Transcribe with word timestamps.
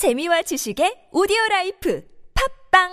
재미와 0.00 0.40
지식의 0.40 1.10
오디오 1.12 1.36
라이프 1.50 2.02
팟빵 2.32 2.88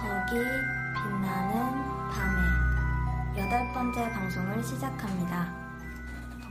덕이 0.00 0.32
빛나는 0.96 1.60
밤에 2.08 3.36
여덟 3.36 3.70
번째 3.74 4.10
방송을 4.12 4.64
시작합니다. 4.64 5.54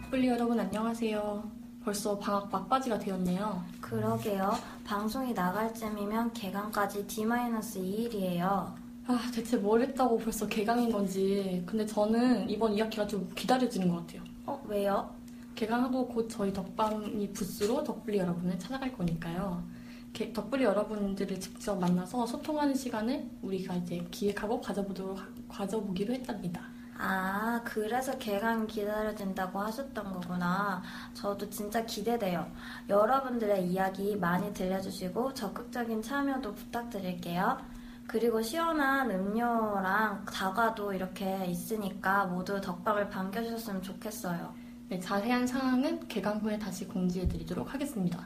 덕블리 0.04 0.28
여러분 0.28 0.60
안녕하세요. 0.60 1.52
벌써 1.84 2.20
방학 2.20 2.52
막바지가 2.52 3.00
되었네요. 3.00 3.66
그러게요. 3.82 4.52
방송이 4.86 5.34
나갈 5.34 5.74
쯤이면 5.74 6.34
개강까지 6.34 7.08
D-2일이에요. 7.08 8.87
아, 9.08 9.20
대체 9.34 9.56
뭘 9.58 9.82
했다고 9.82 10.18
벌써 10.18 10.48
개강인 10.48 10.92
건지. 10.92 11.64
근데 11.66 11.86
저는 11.86 12.50
이번 12.50 12.74
2학기가 12.76 13.08
좀 13.08 13.30
기다려지는 13.36 13.88
것 13.90 14.06
같아요. 14.06 14.22
어, 14.46 14.62
왜요? 14.68 15.10
개강하고 15.56 16.08
곧 16.10 16.28
저희 16.30 16.52
덕방이 16.52 17.32
부스로 17.32 17.84
덕블리 17.84 18.18
여러분을 18.18 18.60
찾아갈 18.60 18.92
거니까요. 18.94 19.64
개- 20.14 20.32
덕블리 20.34 20.64
여러분들을 20.66 21.40
직접 21.40 21.76
만나서 21.80 22.26
소통하는 22.26 22.76
시간을 22.76 23.26
우리가 23.42 23.76
이제 23.76 24.06
기획하고 24.12 24.60
가져보도록, 24.60 25.18
하- 25.18 25.28
가져보기로 25.48 26.14
했답니다. 26.14 26.62
아, 27.00 27.62
그래서 27.64 28.18
개강이 28.18 28.68
기다려진다고 28.68 29.60
하셨던 29.60 30.14
거구나. 30.14 30.82
저도 31.14 31.50
진짜 31.50 31.86
기대돼요. 31.86 32.46
여러분들의 32.90 33.68
이야기 33.72 34.16
많이 34.18 34.52
들려주시고 34.54 35.34
적극적인 35.34 36.02
참여도 36.02 36.54
부탁드릴게요. 36.56 37.58
그리고 38.08 38.42
시원한 38.42 39.12
음료랑 39.12 40.26
다과도 40.26 40.94
이렇게 40.94 41.46
있으니까 41.48 42.26
모두 42.26 42.60
덕방을 42.62 43.10
반겨주셨으면 43.10 43.82
좋겠어요. 43.82 44.54
네, 44.90 45.00
자세한 45.00 45.46
상황은 45.46 46.08
개강 46.08 46.38
후에 46.40 46.58
다시 46.58 46.88
공지해드리도록 46.88 47.74
하겠습니다. 47.74 48.26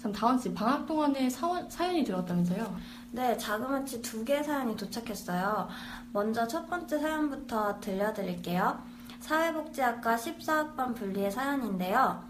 참, 0.00 0.12
다원 0.12 0.38
씨, 0.38 0.52
방학 0.54 0.86
동안에 0.86 1.28
사원- 1.28 1.68
사연이 1.68 2.04
들어왔다면서요? 2.04 2.76
네, 3.12 3.36
자그마치 3.36 4.00
두 4.00 4.24
개의 4.24 4.42
사연이 4.42 4.74
도착했어요. 4.76 5.68
먼저 6.12 6.46
첫 6.46 6.66
번째 6.68 6.98
사연부터 6.98 7.80
들려드릴게요. 7.80 8.78
사회복지학과 9.20 10.16
14학번 10.16 10.94
분리의 10.94 11.30
사연인데요. 11.30 12.22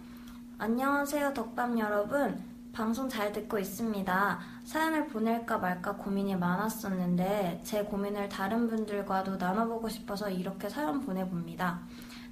안녕하세요, 0.59 1.35
덕밤 1.35 1.79
여러분. 1.79 2.43
방송 2.77 3.09
잘 3.09 3.33
듣고 3.33 3.59
있습니다. 3.59 4.39
사연을 4.65 5.07
보낼까 5.07 5.57
말까 5.57 5.97
고민이 5.97 6.37
많았었는데, 6.37 7.63
제 7.65 7.83
고민을 7.83 8.29
다른 8.29 8.69
분들과도 8.69 9.37
나눠보고 9.37 9.89
싶어서 9.89 10.29
이렇게 10.29 10.69
사연 10.69 11.01
보내봅니다. 11.01 11.81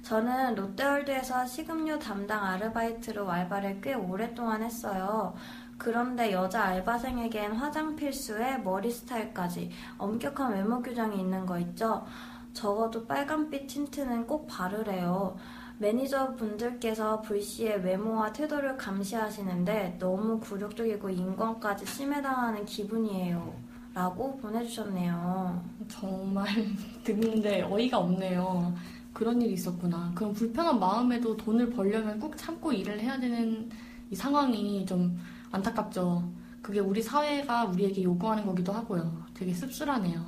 저는 0.03 0.53
롯데월드에서 0.53 1.47
식음료 1.47 1.97
담당 1.97 2.45
아르바이트로 2.45 3.27
알바를 3.27 3.81
꽤 3.81 3.95
오랫동안 3.95 4.61
했어요. 4.61 5.33
그런데 5.79 6.31
여자 6.31 6.65
알바생에겐 6.65 7.53
화장 7.53 7.95
필수에 7.95 8.59
머리 8.59 8.91
스타일까지 8.91 9.71
엄격한 9.97 10.53
외모 10.53 10.79
규정이 10.83 11.19
있는 11.19 11.47
거 11.47 11.57
있죠? 11.57 12.05
적어도 12.53 13.07
빨간빛 13.07 13.65
틴트는 13.65 14.27
꼭 14.27 14.45
바르래요. 14.45 15.37
매니저 15.77 16.35
분들께서 16.35 17.21
불씨의 17.21 17.83
외모와 17.83 18.31
태도를 18.31 18.77
감시하시는데 18.77 19.97
너무 19.99 20.39
굴욕적이고 20.39 21.09
인권까지 21.09 21.85
침해당하는 21.85 22.65
기분이에요. 22.65 23.53
라고 23.93 24.37
보내주셨네요. 24.37 25.63
정말 25.87 26.47
듣는데 27.03 27.61
어이가 27.63 27.97
없네요. 27.97 28.73
그런 29.13 29.41
일이 29.41 29.53
있었구나. 29.53 30.11
그럼 30.15 30.33
불편한 30.33 30.79
마음에도 30.79 31.35
돈을 31.37 31.69
벌려면 31.69 32.19
꼭 32.19 32.35
참고 32.37 32.71
일을 32.73 32.99
해야 32.99 33.17
되는 33.19 33.69
이 34.09 34.15
상황이 34.15 34.85
좀 34.85 35.17
안타깝죠. 35.51 36.29
그게 36.61 36.79
우리 36.79 37.01
사회가 37.01 37.65
우리에게 37.65 38.03
요구하는 38.03 38.45
거기도 38.45 38.73
하고요. 38.73 39.25
되게 39.33 39.53
씁쓸하네요. 39.53 40.25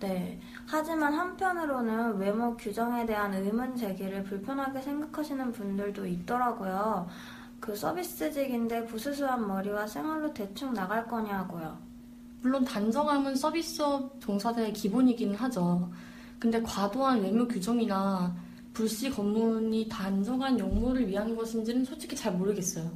네. 0.00 0.38
하지만 0.66 1.14
한편으로는 1.14 2.18
외모 2.18 2.56
규정에 2.56 3.06
대한 3.06 3.32
의문 3.32 3.76
제기를 3.76 4.24
불편하게 4.24 4.82
생각하시는 4.82 5.52
분들도 5.52 6.04
있더라고요. 6.06 7.08
그 7.60 7.74
서비스직인데 7.74 8.86
부스스한 8.86 9.46
머리와 9.46 9.86
생얼로 9.86 10.34
대충 10.34 10.74
나갈 10.74 11.06
거냐고요. 11.06 11.78
물론 12.42 12.64
단정함은 12.64 13.36
서비스업 13.36 14.20
종사자의 14.20 14.72
기본이기는 14.72 15.34
하죠. 15.36 15.88
근데 16.38 16.60
과도한 16.62 17.22
외모 17.22 17.46
규정이나 17.46 18.34
불시 18.72 19.08
검문이 19.08 19.88
단정한 19.88 20.58
용모를 20.58 21.08
위한 21.08 21.34
것인지는 21.34 21.84
솔직히 21.84 22.14
잘 22.14 22.32
모르겠어요. 22.34 22.90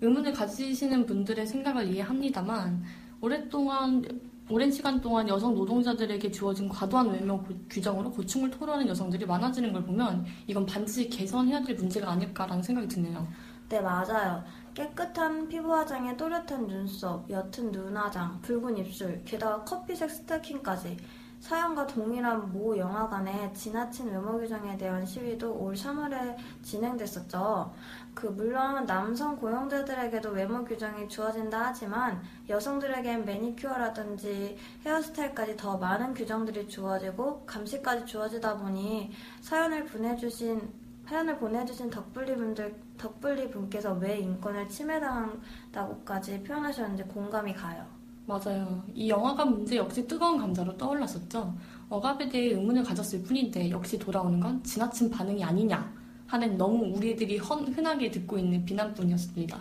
의문을 0.00 0.32
가지시는 0.32 1.04
분들의 1.04 1.46
생각을 1.46 1.88
이해합니다만 1.88 2.82
오랫동안 3.20 4.04
오랜 4.50 4.70
시간 4.70 4.98
동안 5.00 5.28
여성 5.28 5.54
노동자들에게 5.54 6.30
주어진 6.30 6.68
과도한 6.68 7.10
외모 7.10 7.38
고- 7.42 7.54
규정으로 7.68 8.10
고충을 8.10 8.50
토로하는 8.50 8.88
여성들이 8.88 9.26
많아지는 9.26 9.72
걸 9.74 9.84
보면 9.84 10.24
이건 10.46 10.64
반드시 10.64 11.08
개선해야 11.10 11.62
될 11.62 11.76
문제가 11.76 12.12
아닐까라는 12.12 12.62
생각이 12.62 12.88
드네요. 12.88 13.26
네, 13.68 13.78
맞아요. 13.80 14.42
깨끗한 14.72 15.48
피부 15.48 15.74
화장에 15.74 16.16
또렷한 16.16 16.66
눈썹, 16.66 17.28
옅은 17.28 17.72
눈화장, 17.72 18.40
붉은 18.40 18.78
입술, 18.78 19.22
게다가 19.24 19.62
커피색 19.64 20.08
스타킹까지. 20.10 20.96
사연과 21.40 21.86
동일한 21.86 22.50
모 22.52 22.76
영화관의 22.76 23.52
지나친 23.54 24.08
외모 24.10 24.38
규정에 24.38 24.76
대한 24.76 25.04
시위도 25.06 25.52
올 25.56 25.74
3월에 25.74 26.34
진행됐었죠. 26.62 27.72
그 28.18 28.26
물론 28.26 28.84
남성 28.84 29.36
고용자들에게도 29.36 30.30
외모 30.30 30.64
규정이 30.64 31.08
주어진다 31.08 31.66
하지만 31.66 32.20
여성들에겐 32.48 33.24
매니큐어라든지 33.24 34.56
헤어스타일까지 34.84 35.56
더 35.56 35.78
많은 35.78 36.14
규정들이 36.14 36.66
주어지고 36.66 37.46
감시까지 37.46 38.06
주어지다 38.06 38.58
보니 38.58 39.12
사연을 39.40 39.84
보내주신 39.84 40.68
사연을 41.06 41.38
보내주신 41.38 41.90
덕분리 41.90 42.34
분들 42.34 42.74
덕분리 42.98 43.50
분께서 43.52 43.92
왜 43.92 44.18
인권을 44.18 44.68
침해당한다고까지 44.68 46.42
표현하셨는지 46.42 47.04
공감이 47.04 47.54
가요. 47.54 47.86
맞아요. 48.26 48.82
이 48.94 49.08
영화관 49.08 49.52
문제 49.52 49.76
역시 49.76 50.04
뜨거운 50.08 50.38
감자로 50.38 50.76
떠올랐었죠. 50.76 51.54
억압에 51.88 52.28
대해 52.28 52.48
의문을 52.54 52.82
가졌을 52.82 53.22
뿐인데 53.22 53.70
역시 53.70 53.96
돌아오는 53.96 54.40
건 54.40 54.60
지나친 54.64 55.08
반응이 55.08 55.44
아니냐 55.44 55.97
하는 56.28 56.56
너무 56.56 56.96
우리들이 56.96 57.38
헌, 57.38 57.66
흔하게 57.66 58.10
듣고 58.10 58.38
있는 58.38 58.64
비난뿐이었습니다. 58.64 59.60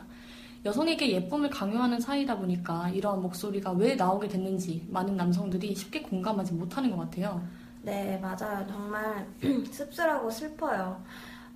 여성에게 0.66 1.11
예쁨을 1.13 1.50
강요하는 1.50 2.00
사이다 2.00 2.38
보니까 2.38 2.89
이러한 2.89 3.22
목소리가 3.22 3.72
왜 3.72 3.95
나오게 3.95 4.28
됐는지 4.28 4.85
많은 4.89 5.16
남성들이 5.16 5.73
쉽게 5.73 6.01
공감하지 6.01 6.53
못하는 6.53 6.91
것 6.91 6.97
같아요. 6.97 7.41
네, 7.81 8.17
맞아요. 8.17 8.67
정말 8.67 9.25
씁쓸하고 9.72 10.29
슬퍼요. 10.29 11.01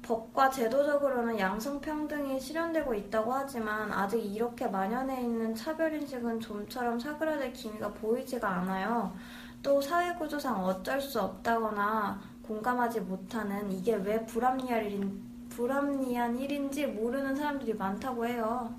법과 0.02 0.50
제도적으로는 0.50 1.38
양성평등이 1.38 2.40
실현되고 2.40 2.94
있다고 2.94 3.34
하지만 3.34 3.92
아직 3.92 4.18
이렇게 4.18 4.68
만연해 4.68 5.22
있는 5.22 5.54
차별인식은 5.54 6.40
좀처럼 6.40 7.00
사그라들 7.00 7.52
기미가 7.54 7.90
보이지가 7.94 8.48
않아요. 8.48 9.14
또 9.62 9.80
사회구조상 9.80 10.64
어쩔 10.64 11.00
수 11.00 11.22
없다거나 11.22 12.20
공감하지 12.44 13.02
못하는 13.02 13.72
이게 13.72 13.96
왜 13.96 14.24
불합리한, 14.26 14.86
일인, 14.86 15.22
불합리한 15.50 16.38
일인지 16.40 16.86
모르는 16.88 17.36
사람들이 17.36 17.74
많다고 17.74 18.26
해요. 18.26 18.74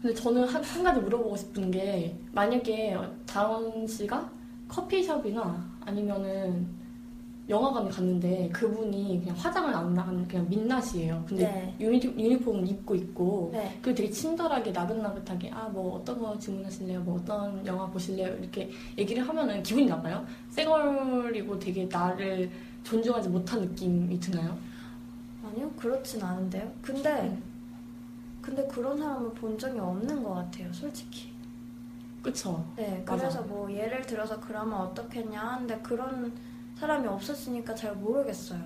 근데 0.00 0.14
저는 0.14 0.44
한, 0.48 0.62
한 0.62 0.82
가지 0.82 1.00
물어보고 1.00 1.36
싶은 1.36 1.70
게 1.70 2.16
만약에 2.32 2.96
다원 3.26 3.86
씨가 3.86 4.30
커피숍이나 4.68 5.64
아니면은 5.84 6.66
영화관에 7.48 7.90
갔는데 7.90 8.48
그분이 8.52 9.20
그냥 9.20 9.36
화장을 9.36 9.74
안 9.74 9.92
나가는 9.94 10.26
그냥 10.28 10.48
민낯이에요. 10.48 11.24
근데 11.28 11.44
네. 11.44 11.76
유니, 11.80 12.00
유니폼은 12.00 12.66
입고 12.68 12.94
있고 12.94 13.50
네. 13.52 13.78
그리고 13.82 13.96
되게 13.96 14.10
친절하게 14.10 14.70
나긋나긋하게 14.70 15.50
아 15.50 15.68
뭐 15.68 15.96
어떤 15.98 16.18
거 16.20 16.38
주문하실래요? 16.38 17.00
뭐 17.00 17.16
어떤 17.20 17.64
영화 17.66 17.86
보실래요? 17.90 18.36
이렇게 18.38 18.70
얘기를 18.96 19.26
하면은 19.26 19.62
기분이 19.62 19.86
나빠요? 19.86 20.24
쌩얼이고 20.50 21.58
되게 21.58 21.84
나를 21.86 22.48
존중하지 22.84 23.28
못한 23.28 23.60
느낌이 23.60 24.18
드나요? 24.20 24.58
아니요, 25.44 25.70
그렇진 25.76 26.22
않은데요. 26.22 26.72
근데, 26.82 27.38
근데 28.40 28.66
그런 28.66 28.98
사람을 28.98 29.32
본 29.34 29.58
적이 29.58 29.78
없는 29.78 30.22
것 30.22 30.34
같아요, 30.34 30.72
솔직히. 30.72 31.32
그쵸? 32.22 32.64
네, 32.76 33.02
맞아. 33.06 33.22
그래서 33.22 33.42
뭐 33.42 33.70
예를 33.70 34.02
들어서 34.02 34.38
그러면 34.40 34.80
어떻겠냐 34.80 35.40
하는데 35.40 35.78
그런 35.80 36.32
사람이 36.76 37.06
없었으니까 37.08 37.74
잘 37.74 37.94
모르겠어요. 37.96 38.60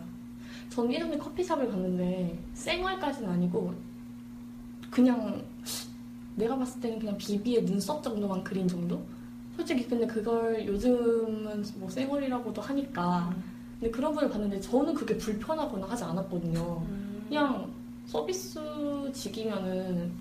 전 0.69 0.93
예전에 0.93 1.17
커피숍을 1.17 1.69
갔는데 1.71 2.39
쌩얼까지는 2.55 3.31
아니고 3.31 3.75
그냥 4.91 5.43
내가 6.35 6.57
봤을 6.57 6.81
때는 6.81 6.99
그냥 6.99 7.17
비비의 7.17 7.65
눈썹 7.65 8.03
정도만 8.03 8.45
그린 8.45 8.69
정도? 8.69 9.03
솔직히 9.57 9.87
근데 9.89 10.07
그걸 10.07 10.67
요즘은 10.67 11.65
뭐 11.77 11.89
쌩얼이라고도 11.89 12.61
하니까 12.61 13.35
근데 13.81 13.91
그런 13.91 14.15
분을 14.15 14.31
봤는데 14.31 14.61
저는 14.61 14.95
그게 14.95 15.17
불편하거나 15.17 15.87
하지 15.87 16.05
않았거든요. 16.05 16.83
음. 16.89 17.25
그냥 17.29 17.71
서비스직이면은 18.07 20.13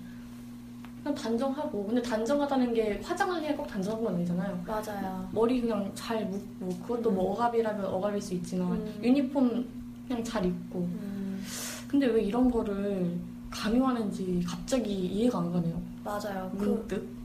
그냥 1.02 1.14
단정하고 1.14 1.86
근데 1.86 2.02
단정하다는 2.02 2.74
게 2.74 3.00
화장을 3.02 3.40
해야 3.40 3.56
꼭 3.56 3.66
단정한 3.66 4.04
건 4.04 4.14
아니잖아요. 4.16 4.62
맞아요. 4.66 5.28
머리 5.32 5.60
그냥 5.60 5.90
잘 5.94 6.26
묶고 6.26 6.68
그것도 6.82 7.10
뭐 7.10 7.32
어갑이라면 7.32 7.84
어갑일 7.86 8.20
수 8.20 8.34
있지만 8.34 8.72
음. 8.72 9.00
유니폼 9.02 9.64
그냥 10.08 10.22
잘 10.22 10.44
입고 10.44 10.80
음, 10.80 11.42
근데 11.88 12.06
왜 12.06 12.22
이런 12.22 12.50
거를 12.50 13.16
강요하는지 13.50 14.44
갑자기 14.46 14.92
이해가 14.92 15.38
안 15.38 15.52
가네요. 15.52 15.80
맞아요. 16.04 16.50
그 16.58 16.64
문득 16.64 17.15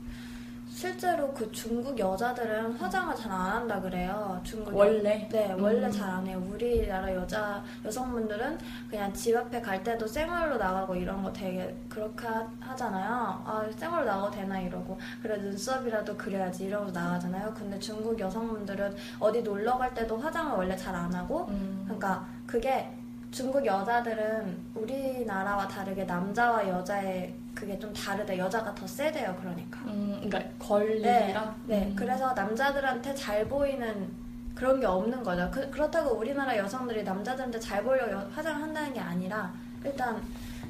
실제로 0.74 1.32
그 1.34 1.50
중국 1.52 1.96
여자들은 1.98 2.72
화장을 2.72 3.14
잘 3.14 3.30
안 3.30 3.40
한다 3.52 3.80
그래요. 3.80 4.40
중국 4.42 4.72
여- 4.72 4.78
원래 4.78 5.28
네, 5.30 5.52
원래 5.52 5.86
음. 5.86 5.90
잘안 5.92 6.26
해요. 6.26 6.42
우리나라 6.50 7.14
여자 7.14 7.62
여성분들은 7.84 8.58
그냥 8.90 9.12
집 9.12 9.36
앞에 9.36 9.60
갈 9.60 9.82
때도 9.84 10.06
생얼로 10.06 10.56
나가고 10.56 10.94
이런 10.94 11.22
거 11.22 11.32
되게 11.32 11.74
그렇게 11.88 12.26
하, 12.26 12.48
하잖아요. 12.60 13.42
아, 13.46 13.64
생얼로 13.76 14.04
나가도 14.06 14.30
되나 14.32 14.58
이러고 14.60 14.98
그래 15.22 15.36
눈썹이라도 15.36 16.16
그려야지 16.16 16.64
이러고 16.64 16.90
나가잖아요. 16.90 17.52
근데 17.54 17.78
중국 17.78 18.18
여성분들은 18.18 18.96
어디 19.20 19.42
놀러 19.42 19.76
갈 19.78 19.92
때도 19.94 20.16
화장을 20.16 20.56
원래 20.56 20.74
잘 20.76 20.92
안 20.94 21.12
하고 21.14 21.46
음. 21.48 21.82
그러니까 21.84 22.26
그게 22.46 22.90
중국 23.30 23.64
여자들은 23.64 24.58
우리나라와 24.74 25.66
다르게 25.68 26.04
남자와 26.04 26.66
여자의 26.68 27.34
그게 27.62 27.78
좀 27.78 27.92
다르다. 27.92 28.36
여자가 28.36 28.74
더 28.74 28.84
세대요. 28.84 29.36
그러니까. 29.40 29.78
음, 29.86 30.14
그러니까 30.16 30.38
네, 30.40 30.52
권리라 30.58 31.54
네. 31.68 31.86
음. 31.86 31.94
그래서 31.94 32.32
남자들한테 32.32 33.14
잘 33.14 33.46
보이는 33.46 34.08
그런 34.52 34.80
게 34.80 34.86
없는 34.86 35.22
거죠. 35.22 35.48
그, 35.52 35.70
그렇다고 35.70 36.16
우리나라 36.16 36.56
여성들이 36.58 37.04
남자들한테 37.04 37.60
잘 37.60 37.84
여- 37.86 38.28
화장을 38.34 38.60
한다는 38.62 38.92
게 38.92 38.98
아니라 38.98 39.54
일단 39.84 40.20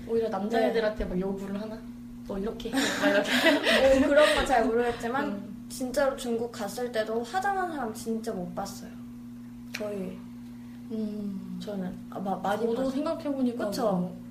오히려 0.06 0.28
남자애들한테 0.28 1.06
막 1.06 1.18
요구를 1.18 1.58
하나? 1.58 1.78
너 2.28 2.36
이렇게 2.38 2.68
해. 2.68 2.72
막 3.00 3.08
이렇게. 3.08 3.98
뭐 4.00 4.08
그런 4.10 4.34
건 4.34 4.46
잘 4.46 4.66
모르겠지만 4.66 5.24
음. 5.28 5.66
진짜로 5.70 6.14
중국 6.14 6.52
갔을 6.52 6.92
때도 6.92 7.22
화장한 7.22 7.72
사람 7.72 7.94
진짜 7.94 8.30
못 8.32 8.54
봤어요. 8.54 8.90
거의 9.78 10.18
음. 10.90 11.58
저는 11.58 11.90
아, 12.10 12.18
마, 12.20 12.36
많이 12.36 12.60
저도 12.60 12.74
봤어요. 12.74 12.90
생각해보니까 12.90 13.64
그쵸? 13.64 13.92
뭐 13.92 14.21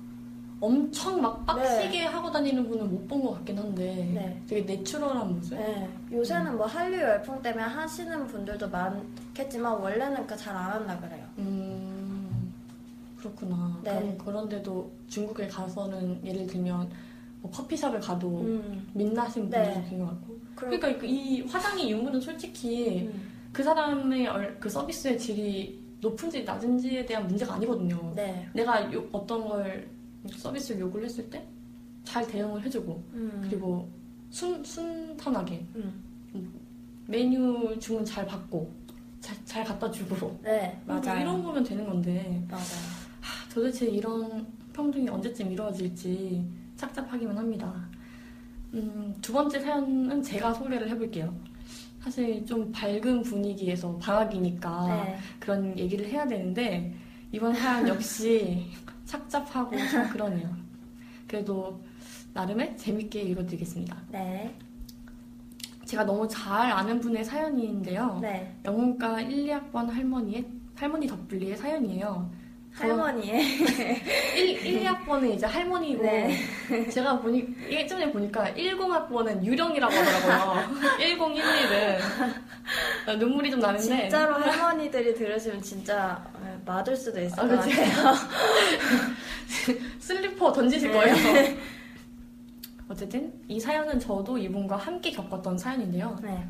엄청 0.72 1.20
막 1.20 1.44
빡시게 1.44 2.04
하고 2.04 2.30
다니는 2.30 2.68
분은 2.68 2.88
못 2.88 3.08
본 3.08 3.20
것 3.20 3.32
같긴 3.32 3.58
한데 3.58 3.84
네. 4.14 4.40
되게 4.48 4.62
내추럴한 4.76 5.34
모습? 5.34 5.58
네, 5.58 5.88
요새는 6.12 6.56
뭐 6.56 6.66
한류 6.66 6.98
열풍 6.98 7.42
때문에 7.42 7.64
하시는 7.64 8.26
분들도 8.28 8.68
많겠지만 8.70 9.72
원래는 9.80 10.24
그 10.24 10.36
잘 10.36 10.54
안 10.56 10.70
한다 10.70 10.96
그래요. 11.00 11.24
음, 11.38 12.52
그렇구나. 13.18 13.80
네. 13.82 13.90
그럼 13.98 14.18
그런데도 14.18 14.88
중국에 15.08 15.48
가서는 15.48 16.24
예를 16.24 16.46
들면 16.46 16.88
뭐 17.40 17.50
커피숍을 17.50 17.98
가도 17.98 18.28
음, 18.42 18.88
민낯인 18.94 19.50
네. 19.50 19.64
분들도 19.64 19.82
되게 19.90 19.96
많고. 19.96 20.38
그러, 20.54 20.70
그러니까 20.78 21.00
그이 21.00 21.42
화장의 21.42 21.90
유무는 21.90 22.20
솔직히 22.20 23.08
음, 23.12 23.20
그 23.52 23.64
사람의 23.64 24.28
얼- 24.28 24.56
그 24.60 24.70
서비스의 24.70 25.18
질이 25.18 25.82
높은지 26.00 26.44
낮은지에 26.44 27.04
대한 27.04 27.26
문제가 27.26 27.54
아니거든요. 27.54 28.12
네, 28.14 28.46
내가 28.52 28.92
요- 28.92 29.04
어떤 29.10 29.48
걸 29.48 29.88
서비스를 30.28 30.80
요구를 30.80 31.06
했을 31.06 31.28
때 31.30 31.46
잘 32.04 32.26
대응을 32.26 32.62
해주고 32.62 33.02
음, 33.14 33.40
그리고 33.48 33.88
순, 34.30 34.62
순탄하게 34.64 35.64
음, 35.76 36.02
메뉴 37.06 37.78
주문 37.78 38.04
잘 38.04 38.26
받고 38.26 38.70
잘, 39.20 39.36
잘 39.44 39.64
갖다 39.64 39.90
주고 39.90 40.38
네, 40.42 40.80
뭐 40.84 40.98
맞아요. 40.98 41.20
이런 41.20 41.42
거면 41.42 41.62
되는 41.64 41.86
건데 41.86 42.44
맞아요. 42.50 42.64
도대체 43.52 43.86
이런 43.86 44.46
평등이 44.72 45.08
언제쯤 45.08 45.52
이루어질지 45.52 46.44
착잡하기만 46.76 47.36
합니다. 47.36 47.88
음, 48.74 49.14
두 49.20 49.32
번째 49.32 49.60
사연은 49.60 50.22
제가 50.22 50.54
소개를 50.54 50.88
해볼게요. 50.88 51.32
사실 52.00 52.44
좀 52.44 52.72
밝은 52.72 53.22
분위기에서 53.22 53.96
방학이니까 53.98 55.04
네, 55.04 55.18
그런 55.38 55.78
얘기를 55.78 56.06
해야 56.08 56.26
되는데 56.26 56.92
이번 57.30 57.54
사연 57.54 57.86
역시 57.86 58.66
착잡하고 59.12 59.76
좀 59.90 60.08
그러네요. 60.08 60.48
그래도 61.28 61.82
나름의 62.32 62.76
재밌게 62.78 63.20
읽어드리겠습니다. 63.20 63.96
네, 64.10 64.54
제가 65.84 66.04
너무 66.04 66.26
잘 66.26 66.70
아는 66.72 66.98
분의 66.98 67.22
사연인데요. 67.24 68.18
네. 68.22 68.56
영문과 68.64 69.20
1, 69.20 69.46
2학번 69.46 69.88
할머니의 69.90 70.46
할머니 70.74 71.06
덧불리의 71.06 71.56
사연이에요. 71.58 72.30
할머니의 72.74 73.44
1, 74.36 74.66
1, 74.66 74.82
2학번은 74.82 75.34
이제 75.34 75.46
할머니고 75.46 76.02
네. 76.02 76.36
제가 76.88 77.20
보니 77.20 77.46
예전에 77.68 78.10
보니까 78.10 78.46
10학번은 78.54 79.44
유령이라고 79.44 79.92
하더라고요. 79.94 80.76
1011은 83.06 83.18
눈물이 83.18 83.50
좀 83.50 83.60
나는데 83.60 83.82
진짜로 83.84 84.34
할머니들이 84.34 85.14
들으시면 85.14 85.60
진짜 85.60 86.24
네, 86.42 86.58
맞을 86.64 86.96
수도 86.96 87.20
있을 87.20 87.38
아, 87.38 87.46
것? 87.46 87.56
같아요. 87.56 88.14
슬리퍼 90.00 90.52
던지실 90.52 90.90
네. 90.90 90.94
거예요. 90.94 91.56
어쨌든 92.88 93.32
이 93.48 93.60
사연은 93.60 94.00
저도 94.00 94.38
이분과 94.38 94.76
함께 94.76 95.10
겪었던 95.10 95.58
사연인데요. 95.58 96.18
네, 96.22 96.46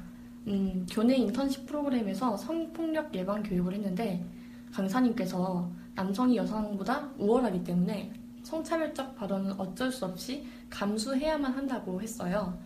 음, 0.46 0.86
교내 0.90 1.16
인턴십 1.16 1.66
프로그램에서 1.66 2.36
성폭력 2.36 3.14
예방 3.14 3.42
교육을 3.42 3.75
했는데 3.75 4.25
강사님께서 4.72 5.70
남성이 5.94 6.36
여성보다 6.36 7.10
우월하기 7.18 7.64
때문에 7.64 8.12
성차별적 8.42 9.14
발언은 9.16 9.52
어쩔 9.58 9.90
수 9.92 10.04
없이 10.04 10.46
감수해야만 10.70 11.52
한다고 11.52 12.00
했어요. 12.00 12.56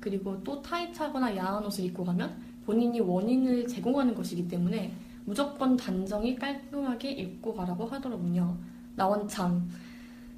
그리고 0.00 0.42
또 0.44 0.62
타이트하거나 0.62 1.36
야한 1.36 1.64
옷을 1.66 1.84
입고 1.84 2.04
가면 2.04 2.34
본인이 2.64 3.00
원인을 3.00 3.66
제공하는 3.66 4.14
것이기 4.14 4.46
때문에 4.48 4.92
무조건 5.24 5.76
단정히 5.76 6.36
깔끔하게 6.36 7.10
입고 7.12 7.54
가라고 7.54 7.86
하더라고요. 7.86 8.56
나원참. 8.94 9.68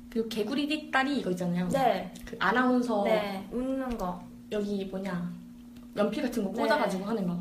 그리고 0.08 0.28
개구리 0.28 0.66
뒷다리 0.66 1.20
이거 1.20 1.30
있잖아요. 1.30 1.68
네, 1.68 2.12
그 2.24 2.36
아나운서 2.40 3.04
네, 3.04 3.46
웃는 3.52 3.96
거. 3.96 4.20
여기 4.50 4.84
뭐냐 4.86 5.32
연필 5.96 6.24
같은 6.24 6.42
거 6.42 6.50
꽂아가지고 6.50 7.04
하는 7.04 7.26
거. 7.26 7.40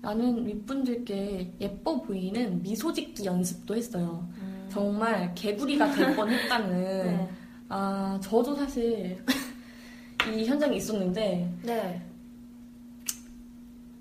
나는 0.00 0.46
윗분들께 0.46 1.54
예뻐 1.60 2.00
보이는 2.00 2.62
미소 2.62 2.92
짓기 2.92 3.24
연습도 3.24 3.74
했어요. 3.74 4.26
음, 4.38 4.68
정말 4.70 5.34
개구리가 5.34 5.90
될 5.92 6.14
뻔했다는. 6.16 7.06
네, 7.06 7.28
아 7.68 8.18
저도 8.22 8.54
사실 8.54 9.22
이 10.34 10.44
현장에 10.44 10.76
있었는데 10.76 11.52
네, 11.62 12.02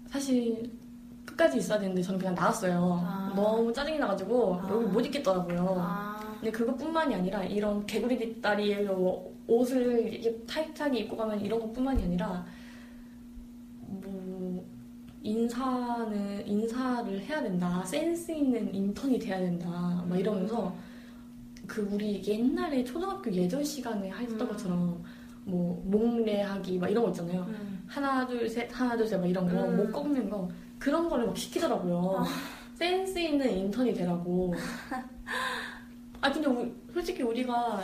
사실 0.08 0.72
끝까지 1.26 1.58
있어야 1.58 1.80
되는데 1.80 2.02
저는 2.02 2.20
그냥 2.20 2.36
나왔어요. 2.36 3.02
아. 3.04 3.34
너무 3.36 3.72
짜증이 3.74 3.98
나가지고 4.00 4.56
아. 4.62 4.70
여기 4.72 4.86
못 4.86 5.06
있겠더라고요. 5.06 5.76
아, 5.80 6.20
근데 6.40 6.52
그것뿐만이 6.52 7.16
아니라 7.16 7.44
이런 7.44 7.86
개구리 7.86 8.18
뒷다리에 8.18 8.88
옷을 9.48 10.14
이렇게 10.14 10.38
타이트하게 10.46 11.00
입고 11.00 11.18
가면 11.18 11.42
이런 11.42 11.60
것뿐만이 11.60 12.04
아니라 12.04 12.28
뭐 12.28 12.46
인사는 15.28 16.48
인사를 16.48 17.20
해야 17.22 17.42
된다 17.44 17.84
센스 17.84 18.32
있는 18.32 18.74
인턴이 18.74 19.20
돼야 19.20 19.40
된다 19.40 20.04
막 20.08 20.18
이러면서 20.18 20.74
그 21.68 21.82
우리 21.92 22.24
옛날에 22.26 22.82
초등학교 22.84 23.30
예절 23.32 23.64
시간에 23.66 24.10
했던 24.10 24.40
음. 24.42 24.48
것처럼 24.48 25.04
뭐 25.44 25.82
목례하기 25.86 26.78
막 26.80 26.90
이런 26.90 27.04
거 27.04 27.10
있잖아요 27.10 27.42
음, 27.50 27.84
하나 27.88 28.26
둘 28.26 28.48
셋 28.50 28.70
하나 28.72 28.96
둘 28.96 29.06
셋 29.06 29.20
막 29.20 29.28
이런 29.30 29.48
거 29.50 29.66
음. 29.66 29.76
목 29.78 29.92
꺾는 29.92 30.30
거 30.30 30.50
그런 30.80 31.10
거를 31.10 31.26
막 31.26 31.36
시키더라고요. 31.36 32.18
아. 32.20 32.26
센스 32.76 33.18
있는 33.18 33.50
인턴이 33.52 33.96
되라고. 33.96 34.54
아 36.22 36.32
근데 36.32 36.48
우- 36.48 36.72
솔직히 36.94 37.24
우리가 37.24 37.84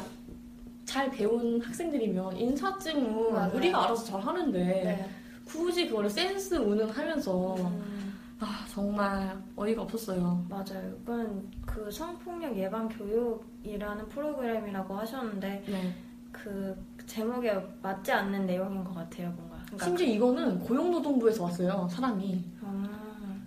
잘 0.86 1.10
배운 1.10 1.60
학생들이면 1.60 2.38
인사증은 2.38 3.34
맞아요. 3.34 3.52
우리가 3.56 3.86
알아서 3.86 4.06
잘 4.06 4.22
하는데 4.22 4.60
네. 4.60 5.10
굳이 5.46 5.88
그거를 5.88 6.10
센스 6.10 6.56
운운하면서 6.56 7.56
음, 7.58 8.14
아 8.40 8.66
정말 8.70 9.42
어이가 9.56 9.82
없었어요. 9.84 10.46
맞아요. 10.50 10.96
이건 11.02 11.52
그 11.66 11.90
성폭력 11.92 12.58
예방 12.58 12.88
교육이라는 12.90 14.08
프로그램이라고 14.10 14.96
하셨는데 14.96 15.64
네. 15.68 15.96
그 16.32 16.76
제목에 17.06 17.54
맞지 17.82 18.12
않는 18.12 18.46
내용인 18.46 18.84
것 18.84 18.94
같아요, 18.94 19.30
뭔가. 19.32 19.58
그러니까, 19.66 19.86
심지어 19.86 20.08
이거는 20.08 20.60
고용노동부에서 20.60 21.44
왔어요 21.44 21.88
사람이 21.92 22.44
아, 22.62 23.38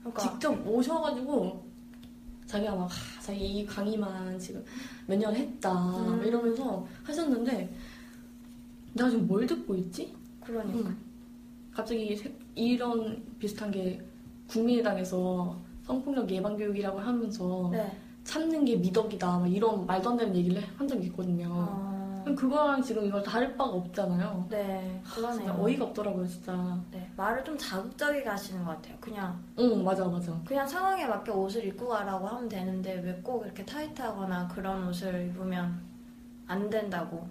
그러니까 0.00 0.22
직접 0.22 0.66
오셔가지고 0.66 1.64
자기가 2.46 2.74
막 2.74 2.84
하, 2.84 3.20
자기 3.22 3.58
이 3.60 3.66
강의만 3.66 4.38
지금 4.38 4.62
몇 5.06 5.16
년 5.18 5.34
했다 5.34 5.72
음. 5.72 6.16
막 6.18 6.26
이러면서 6.26 6.86
하셨는데 7.04 7.74
내가 8.94 9.10
지금 9.10 9.26
뭘 9.26 9.46
듣고 9.46 9.74
있지? 9.76 10.14
그러니까. 10.40 10.78
음. 10.90 11.13
갑자기 11.74 12.16
세- 12.16 12.32
이런 12.54 13.22
비슷한 13.38 13.70
게 13.70 14.00
국민의당에서 14.48 15.56
성폭력 15.82 16.30
예방 16.30 16.56
교육이라고 16.56 16.98
하면서 16.98 17.68
네. 17.72 17.90
참는 18.22 18.64
게 18.64 18.76
미덕이다 18.76 19.38
막 19.38 19.46
이런 19.52 19.84
말도 19.84 20.10
안 20.10 20.16
되는 20.16 20.34
얘기를 20.34 20.62
한 20.78 20.86
적이 20.88 21.06
있거든요. 21.08 21.48
어, 21.50 22.20
그럼 22.24 22.36
그거랑 22.36 22.80
지금 22.82 23.04
이걸 23.04 23.22
다를 23.22 23.54
바가 23.54 23.70
없잖아요. 23.70 24.46
네, 24.48 25.02
그러네요. 25.04 25.58
어이가 25.60 25.84
없더라고요, 25.86 26.26
진짜. 26.26 26.80
네, 26.90 27.10
말을 27.16 27.44
좀 27.44 27.58
자극적이게 27.58 28.26
하시는 28.26 28.64
것 28.64 28.70
같아요. 28.76 28.96
그냥 29.00 29.38
응, 29.58 29.84
맞아, 29.84 30.06
맞아. 30.06 30.40
그냥 30.46 30.66
상황에 30.66 31.06
맞게 31.06 31.30
옷을 31.32 31.66
입고 31.66 31.86
가라고 31.88 32.26
하면 32.26 32.48
되는데 32.48 32.94
왜 33.00 33.20
꼭 33.22 33.44
이렇게 33.44 33.62
타이트하거나 33.64 34.48
그런 34.48 34.88
옷을 34.88 35.26
입으면 35.26 35.78
안 36.46 36.70
된다고. 36.70 37.26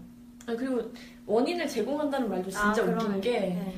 아니, 0.45 0.57
그리고 0.57 0.91
원인을 1.25 1.67
제공한다는 1.67 2.29
말도 2.29 2.51
진짜 2.51 2.83
아, 2.83 2.85
웃긴. 2.85 3.19
게 3.21 3.39
네. 3.39 3.75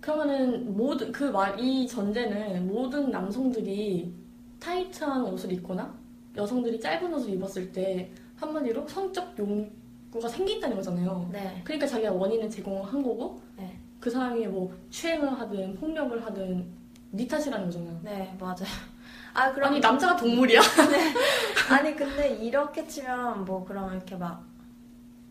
그러면은 0.00 0.76
모든 0.76 1.12
그 1.12 1.24
말 1.30 1.58
이 1.58 1.86
전제는 1.86 2.66
모든 2.66 3.10
남성들이 3.10 4.12
타이트한 4.58 5.22
옷을 5.24 5.52
입거나 5.52 5.94
여성들이 6.36 6.80
짧은 6.80 7.12
옷을 7.12 7.34
입었을 7.34 7.72
때 7.72 8.10
한마디로 8.36 8.86
성적 8.88 9.34
욕구가 9.38 10.28
생긴다는 10.28 10.76
거잖아요. 10.76 11.28
네. 11.32 11.60
그러니까 11.64 11.86
자기가 11.86 12.12
원인을 12.12 12.48
제공한 12.48 13.02
거고 13.02 13.40
네. 13.56 13.78
그 13.98 14.08
사람이 14.10 14.46
뭐 14.46 14.72
추행을 14.90 15.38
하든 15.38 15.76
폭력을 15.76 16.24
하든 16.24 16.66
네 17.12 17.26
탓이라는 17.26 17.66
거잖아요. 17.66 18.00
네, 18.02 18.34
맞아요. 18.38 18.56
아, 19.34 19.52
그럼 19.52 19.70
아니 19.70 19.80
남자가 19.80 20.16
동물이야? 20.16 20.60
아니 21.70 21.94
근데 21.94 22.36
이렇게 22.36 22.86
치면 22.86 23.44
뭐 23.44 23.64
그럼 23.64 23.92
이렇게 23.92 24.16
막 24.16 24.44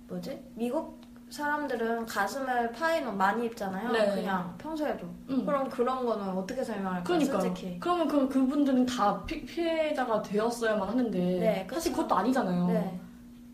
뭐지 0.08 0.40
미국 0.56 1.00
사람들은 1.30 2.06
가슴을 2.06 2.72
옷 3.08 3.12
많이 3.16 3.46
입잖아요. 3.46 3.92
네. 3.92 4.16
그냥 4.16 4.56
평소에도. 4.58 5.08
응. 5.30 5.46
그럼 5.46 5.70
그런 5.70 6.06
거는 6.06 6.30
어떻게 6.30 6.64
설명할까요? 6.64 7.04
그러니까 7.04 7.40
솔직히. 7.40 7.80
그러면 7.80 8.08
그 8.08 8.28
그분들은 8.28 8.86
다 8.86 9.24
피, 9.26 9.46
피해자가 9.46 10.22
되었어야만 10.22 10.90
하는데 10.90 11.20
네, 11.20 11.68
사실 11.72 11.92
그쵸. 11.92 12.02
그것도 12.02 12.16
아니잖아요. 12.20 12.68
네, 12.68 13.00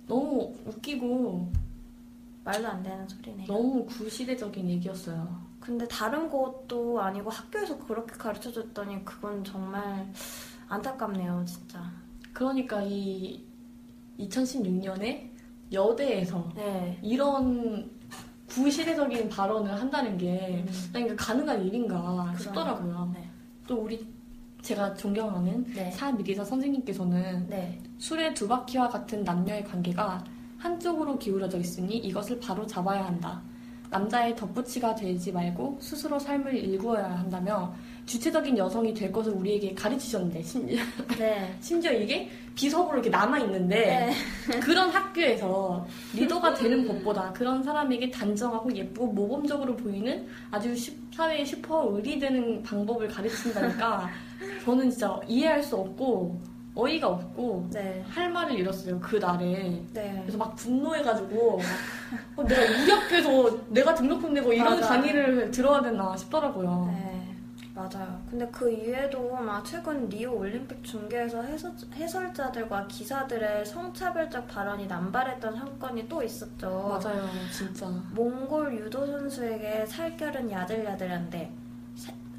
너무 0.08 0.54
웃기고 0.66 1.52
말도 2.46 2.68
안 2.68 2.84
되는 2.84 3.08
소리네. 3.08 3.46
너무 3.46 3.86
구시대적인 3.86 4.70
얘기였어요. 4.70 5.46
근데 5.60 5.88
다른 5.88 6.30
곳도 6.30 7.02
아니고 7.02 7.30
학교에서 7.30 7.78
그렇게 7.80 8.14
가르쳐 8.16 8.52
줬더니 8.52 9.04
그건 9.04 9.44
정말 9.44 10.08
안타깝네요, 10.70 11.44
진짜. 11.46 11.82
그러니까 12.34 12.82
이 12.84 13.44
2016년에 14.20 15.35
여대에서 15.76 16.52
네. 16.56 16.98
이런 17.02 17.92
구시대적인 18.48 19.30
발언을 19.30 19.80
한다는 19.80 20.18
게 20.18 20.66
음, 20.96 21.16
가능한 21.16 21.66
일인가. 21.66 22.34
싶더라고요. 22.40 23.12
네. 23.14 23.30
또 23.68 23.76
우리 23.76 24.08
제가 24.62 24.96
존경하는 24.96 25.64
네. 25.66 25.92
사미리사 25.92 26.44
선생님께서는 26.44 27.48
네. 27.50 27.80
술의 28.00 28.34
두 28.34 28.48
바퀴와 28.48 28.90
같은 28.90 29.24
남녀의 29.24 29.64
관계가 29.64 30.24
한쪽으로 30.58 31.20
기울어져 31.20 31.60
있으니 31.60 31.98
이것을 31.98 32.40
바로 32.40 32.66
잡아야 32.66 33.06
한다. 33.06 33.42
남자의 34.00 34.36
덧붙이가 34.36 34.94
되지 34.94 35.32
말고 35.32 35.78
스스로 35.80 36.20
삶을 36.20 36.54
일구어야 36.54 37.18
한다며 37.18 37.74
주체적인 38.06 38.58
여성이 38.58 38.94
될 38.94 39.10
것을 39.10 39.32
우리에게 39.32 39.74
가르치셨는데 39.74 40.44
심지어, 40.44 40.84
네. 41.18 41.56
심지어 41.62 41.92
이게 41.94 42.30
비석으로 42.56 42.96
이렇게 42.98 43.10
남아 43.10 43.40
있는데 43.40 44.12
그런 44.62 44.90
학교에서 44.90 45.88
리더가 46.14 46.54
되는 46.56 46.86
것보다 46.86 47.32
그런 47.32 47.64
사람에게 47.64 48.12
단정하고 48.12 48.76
예쁘고 48.76 49.08
모범적으로 49.14 49.76
보이는 49.78 50.28
아주 50.52 50.76
슈- 50.76 50.92
사회의 51.16 51.46
슈퍼 51.46 51.88
의리 51.90 52.20
되는 52.20 52.62
방법을 52.64 53.08
가르친다니까 53.08 54.10
저는 54.66 54.90
진짜 54.90 55.18
이해할 55.26 55.64
수 55.64 55.78
없고 55.78 56.38
어이가 56.76 57.08
없고 57.08 57.70
네. 57.72 58.04
할 58.10 58.30
말을 58.30 58.54
잃었어요 58.60 59.00
그 59.00 59.16
날에 59.16 59.82
네. 59.94 60.20
그래서 60.22 60.38
막 60.38 60.56
분노해가지고 60.56 61.60
어, 62.36 62.44
내가 62.44 62.64
이 62.64 62.90
학교에서 62.90 63.58
내가 63.70 63.96
등록금 63.96 64.34
내고 64.34 64.52
이런 64.52 64.76
맞아. 64.76 64.88
강의를 64.90 65.52
들어야 65.52 65.82
되나 65.82 66.16
싶더라고요 66.18 66.92
네, 66.92 67.36
맞아요. 67.74 68.22
근데 68.30 68.48
그 68.52 68.72
이외에도 68.72 69.36
막 69.36 69.64
최근 69.66 70.08
리오 70.08 70.38
올림픽 70.40 70.82
중계에서 70.84 71.42
해설, 71.42 71.74
해설자들과 71.94 72.88
기사들의 72.88 73.66
성차별적 73.66 74.48
발언이 74.48 74.88
남발했던 74.88 75.56
사건이 75.58 76.08
또 76.08 76.24
있었죠. 76.24 77.00
맞아요 77.02 77.26
진짜 77.52 77.88
몽골 78.14 78.78
유도 78.80 79.06
선수에게 79.06 79.86
살결은 79.86 80.50
야들야들한데 80.52 81.52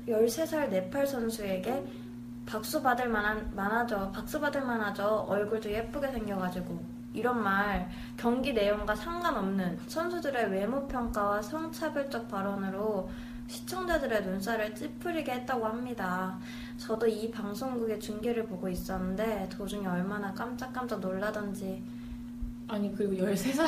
13살 0.09 0.69
네팔 0.71 1.07
선수에게 1.07 1.85
박수 2.47 2.81
받을 2.81 3.09
만한 3.09 3.50
만하죠. 3.55 4.12
박수 4.15 4.41
받을 4.41 4.62
만하죠. 4.62 5.26
얼굴도 5.29 5.71
예쁘게 5.71 6.09
생겨가지고 6.12 6.97
이런 7.12 7.43
말 7.43 7.91
경기 8.17 8.53
내용과 8.53 8.95
상관없는 8.95 9.79
선수들의 9.88 10.50
외모 10.50 10.87
평가와 10.87 11.43
성차별적 11.43 12.29
발언으로 12.29 13.11
시청자들의 13.49 14.23
눈살을 14.23 14.75
찌푸리게 14.75 15.33
했다고 15.33 15.67
합니다. 15.67 16.38
저도 16.76 17.07
이 17.07 17.31
방송국의 17.31 18.00
중계를 18.00 18.47
보고 18.47 18.69
있었는데 18.69 19.49
도중에 19.50 19.87
얼마나 19.87 20.33
깜짝깜짝 20.33 21.00
놀라던지 21.00 21.83
아니 22.69 22.95
그리고 22.95 23.15
13살 23.15 23.67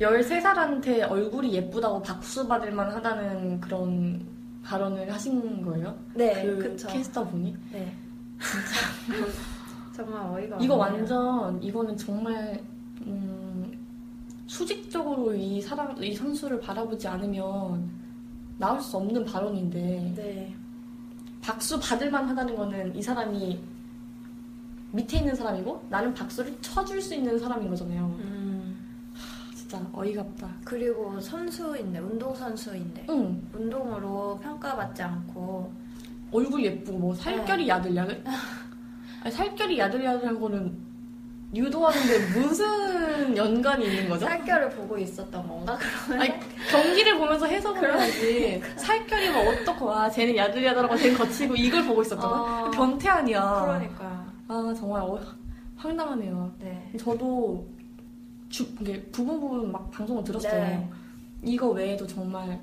13살한테 0.00 1.02
얼굴이 1.10 1.52
예쁘다고 1.52 2.00
박수 2.02 2.46
받을 2.46 2.72
만하다는 2.72 3.60
그런 3.60 4.37
발언을 4.68 5.10
하신 5.10 5.62
거예요? 5.62 5.96
네, 6.14 6.44
그 6.44 6.58
그쵸. 6.58 6.88
캐스터 6.88 7.26
분이? 7.26 7.56
네. 7.72 7.92
정말 9.96 10.26
어이가 10.26 10.58
이거 10.60 10.74
없네요. 10.74 10.78
완전 10.78 11.62
이거는 11.62 11.96
정말 11.96 12.62
음, 13.00 13.72
수직적으로 14.46 15.34
이 15.34 15.60
사람 15.62 16.00
이 16.02 16.14
선수를 16.14 16.60
바라보지 16.60 17.08
않으면 17.08 17.90
나올 18.58 18.80
수 18.80 18.98
없는 18.98 19.24
발언인데 19.24 20.12
네. 20.14 20.54
박수 21.40 21.80
받을 21.80 22.10
만 22.10 22.28
하다는 22.28 22.54
거는 22.54 22.94
이 22.94 23.02
사람이 23.02 23.58
밑에 24.92 25.18
있는 25.18 25.34
사람이고 25.34 25.86
나는 25.88 26.12
박수를 26.12 26.54
쳐줄 26.60 27.00
수 27.00 27.14
있는 27.14 27.38
사람인 27.38 27.70
거잖아요. 27.70 28.04
음, 28.04 28.37
진짜 29.68 29.84
어이가 29.92 30.22
없다. 30.22 30.48
그리고 30.64 31.20
선수인데 31.20 31.98
운동 31.98 32.34
선수인데 32.34 33.04
응 33.10 33.46
운동으로 33.52 34.40
평가받지 34.42 35.02
않고 35.02 35.70
얼굴 36.32 36.64
예쁘고 36.64 36.98
뭐 36.98 37.14
살결이 37.14 37.64
네. 37.64 37.68
야들야들? 37.68 38.24
아니, 39.22 39.30
살결이 39.30 39.78
야들야들한 39.78 40.40
거는 40.40 40.88
유도하는데 41.54 42.38
무슨 42.38 43.36
연관이 43.36 43.86
있는 43.86 44.08
거죠? 44.08 44.24
살결을 44.24 44.70
보고 44.70 44.96
있었던 44.96 45.46
건가? 45.46 45.78
그러면 46.06 46.22
아니 46.22 46.40
경기를 46.70 47.18
보면서 47.18 47.46
해석을 47.46 47.94
해야지 47.94 48.62
살결이 48.76 49.30
뭐 49.30 49.52
어떻고 49.52 49.92
아 49.92 50.08
쟤는 50.08 50.34
야들야들하고 50.34 50.96
쟤는 50.96 51.18
거치고 51.18 51.54
이걸 51.56 51.84
보고 51.84 52.00
있었잖아 52.00 52.64
어, 52.64 52.70
변태 52.70 53.08
아니야 53.08 53.62
그러니까 53.66 54.24
아 54.48 54.74
정말 54.78 55.02
어, 55.02 55.20
황당하네요 55.76 56.54
네. 56.58 56.90
저도 56.98 57.77
주, 58.48 58.66
이게 58.80 59.02
부분 59.06 59.40
부분 59.40 59.72
막 59.72 59.90
방송을 59.90 60.24
들었어요 60.24 60.52
네. 60.52 60.90
이거 61.42 61.68
외에도 61.68 62.06
정말 62.06 62.60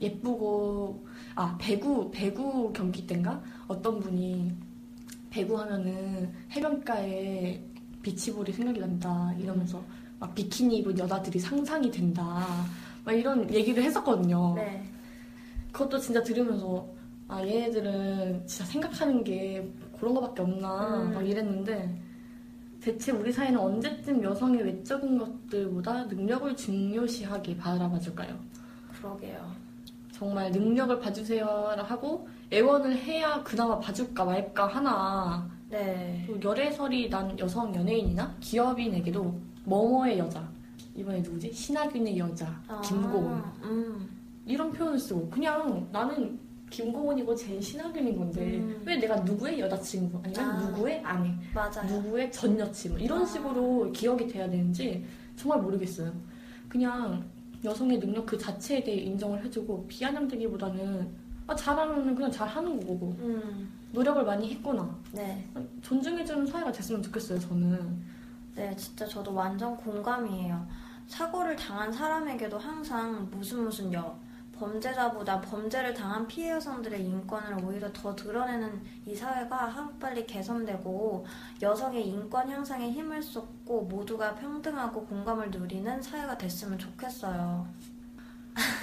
예쁘고 0.00 1.04
아 1.34 1.56
배구 1.58 2.10
배구 2.12 2.72
경기 2.72 3.06
때인가 3.06 3.42
어떤 3.66 3.98
분이 4.00 4.52
배구 5.30 5.58
하면은 5.58 6.32
해변가에 6.52 7.60
비치볼이 8.02 8.52
생각이 8.52 8.80
난다 8.80 9.34
이러면서 9.38 9.82
막 10.20 10.34
비키니 10.34 10.78
입은 10.78 10.98
여자들이 10.98 11.38
상상이 11.38 11.90
된다 11.90 12.46
막 13.04 13.12
이런 13.12 13.52
얘기를 13.52 13.82
했었거든요. 13.82 14.54
네. 14.54 14.84
그것도 15.72 15.98
진짜 15.98 16.22
들으면서 16.22 16.86
아 17.26 17.42
얘네들은 17.42 18.46
진짜 18.46 18.64
생각하는 18.64 19.24
게 19.24 19.66
그런 19.98 20.14
거밖에 20.14 20.42
없나 20.42 21.02
음. 21.02 21.14
막 21.14 21.26
이랬는데 21.26 22.07
대체 22.88 23.12
우리 23.12 23.30
사회는 23.30 23.58
언제쯤 23.60 24.22
여성의 24.22 24.62
외적인 24.62 25.18
것들보다 25.18 26.04
능력을 26.04 26.56
중요시하게 26.56 27.58
바라봐줄까요? 27.58 28.34
그러게요. 28.98 29.52
정말 30.10 30.50
능력을 30.50 30.98
봐주세요 30.98 31.46
하고 31.86 32.26
애원을 32.50 32.96
해야 32.96 33.42
그나마 33.42 33.78
봐줄까 33.78 34.24
말까 34.24 34.66
하나 34.66 35.50
네. 35.68 36.24
또 36.26 36.40
열애설이 36.42 37.10
난 37.10 37.38
여성 37.38 37.74
연예인이나 37.74 38.34
기업인에게도 38.40 39.38
뭐뭐의 39.64 40.18
여자 40.18 40.48
이번에 40.94 41.20
누구지? 41.20 41.52
신하균의 41.52 42.16
여자 42.18 42.58
아, 42.66 42.80
김고은 42.80 43.42
음. 43.64 44.08
이런 44.46 44.72
표현을 44.72 44.98
쓰고 44.98 45.28
그냥 45.28 45.86
나는 45.92 46.40
김고은이고 46.70 47.34
쟤는 47.34 47.60
신하균인 47.60 48.16
건데 48.16 48.58
음. 48.58 48.82
왜 48.84 48.96
내가 48.96 49.16
누구의 49.16 49.60
여자친구 49.60 50.20
아니면 50.22 50.50
아. 50.50 50.68
누구의 50.68 51.00
아내 51.04 51.34
맞아요. 51.54 52.00
누구의 52.02 52.30
전 52.30 52.58
여친 52.58 52.92
뭐 52.92 53.00
이런 53.00 53.22
아. 53.22 53.26
식으로 53.26 53.90
기억이 53.92 54.26
돼야 54.26 54.48
되는지 54.48 55.04
정말 55.36 55.60
모르겠어요. 55.60 56.12
그냥 56.68 57.24
여성의 57.64 57.98
능력 57.98 58.26
그 58.26 58.38
자체에 58.38 58.82
대해 58.82 58.98
인정을 58.98 59.44
해주고 59.44 59.86
비아냥대기보다는 59.88 61.08
아, 61.46 61.54
잘하면 61.54 62.14
그냥 62.14 62.30
잘하는 62.30 62.78
거고 62.80 63.16
음. 63.20 63.72
노력을 63.92 64.22
많이 64.24 64.52
했구나. 64.54 64.94
네. 65.12 65.48
존중해주는 65.80 66.46
사회가 66.46 66.70
됐으면 66.70 67.02
좋겠어요, 67.02 67.38
저는. 67.40 68.02
네, 68.54 68.74
진짜 68.76 69.06
저도 69.06 69.32
완전 69.32 69.74
공감이에요. 69.76 70.66
사고를 71.06 71.56
당한 71.56 71.90
사람에게도 71.90 72.58
항상 72.58 73.26
무슨 73.30 73.64
무슨 73.64 73.90
여, 73.94 74.18
범죄자보다 74.58 75.40
범죄를 75.40 75.94
당한 75.94 76.26
피해 76.26 76.50
여성들의 76.50 77.04
인권을 77.04 77.64
오히려 77.64 77.90
더 77.92 78.14
드러내는 78.14 78.80
이 79.06 79.14
사회가 79.14 79.56
하루빨리 79.66 80.26
개선되고 80.26 81.26
여성의 81.62 82.06
인권 82.08 82.48
향상에 82.50 82.90
힘을 82.90 83.22
쏟고 83.22 83.82
모두가 83.82 84.34
평등하고 84.34 85.06
공감을 85.06 85.50
누리는 85.50 86.02
사회가 86.02 86.36
됐으면 86.36 86.78
좋겠어요. 86.78 87.66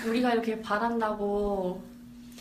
우리가 0.08 0.34
이렇게 0.34 0.62
바란다고. 0.62 1.82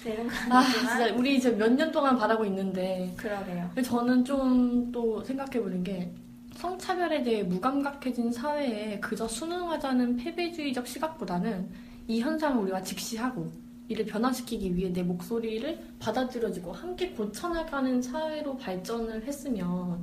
되는 0.03 0.27
건 0.29 0.53
아, 0.53 0.59
아니지만 0.59 0.99
진짜 0.99 1.15
우리 1.15 1.37
이제 1.37 1.51
몇 1.51 1.69
년 1.75 1.91
동안 1.91 2.17
바라고 2.19 2.45
있는데. 2.45 3.13
그러게요. 3.17 3.65
근데 3.75 3.83
저는 3.83 4.25
좀 4.25 4.93
또 4.93 5.25
생각해 5.25 5.61
보는 5.61 5.83
게 5.83 6.13
성차별에 6.57 7.23
대해 7.25 7.43
무감각해진 7.43 8.31
사회에 8.31 9.01
그저 9.01 9.27
순응하자는 9.27 10.17
패배주의적 10.19 10.87
시각보다는 10.87 11.69
이 12.07 12.21
현상을 12.21 12.63
우리가 12.63 12.83
직시하고 12.83 13.51
이를 13.89 14.07
변화시키기 14.07 14.75
위해 14.75 14.93
내 14.93 15.03
목소리를 15.03 15.79
받아들여지고 15.99 16.73
함께 16.73 17.11
고쳐나가는 17.11 18.01
사회로 18.01 18.57
발전을 18.57 19.25
했으면 19.25 20.03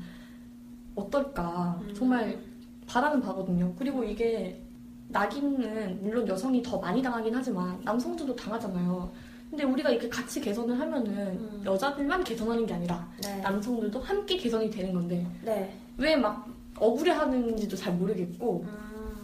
어떨까 0.95 1.79
음. 1.81 1.93
정말 1.93 2.39
바라는 2.85 3.21
바거든요. 3.21 3.73
그리고 3.77 4.03
이게 4.03 4.61
낙인은 5.07 6.03
물론 6.03 6.27
여성이 6.27 6.61
더 6.61 6.79
많이 6.79 7.01
당하긴 7.01 7.33
하지만 7.33 7.79
남성들도 7.83 8.35
당하잖아요. 8.35 9.11
근데 9.49 9.63
우리가 9.65 9.89
이렇게 9.89 10.07
같이 10.07 10.39
개선을 10.39 10.79
하면은 10.79 11.11
음. 11.13 11.61
여자들만 11.65 12.23
개선하는 12.23 12.65
게 12.65 12.73
아니라 12.73 13.07
네. 13.21 13.37
남성들도 13.41 13.99
함께 13.99 14.37
개선이 14.37 14.69
되는 14.69 14.93
건데 14.93 15.25
네. 15.43 15.77
왜막 15.97 16.47
억울해하는지도 16.77 17.75
잘 17.75 17.93
모르겠고 17.93 18.65
음. 18.65 19.15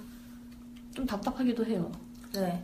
좀 0.94 1.06
답답하기도 1.06 1.66
해요. 1.66 1.90
네. 2.34 2.62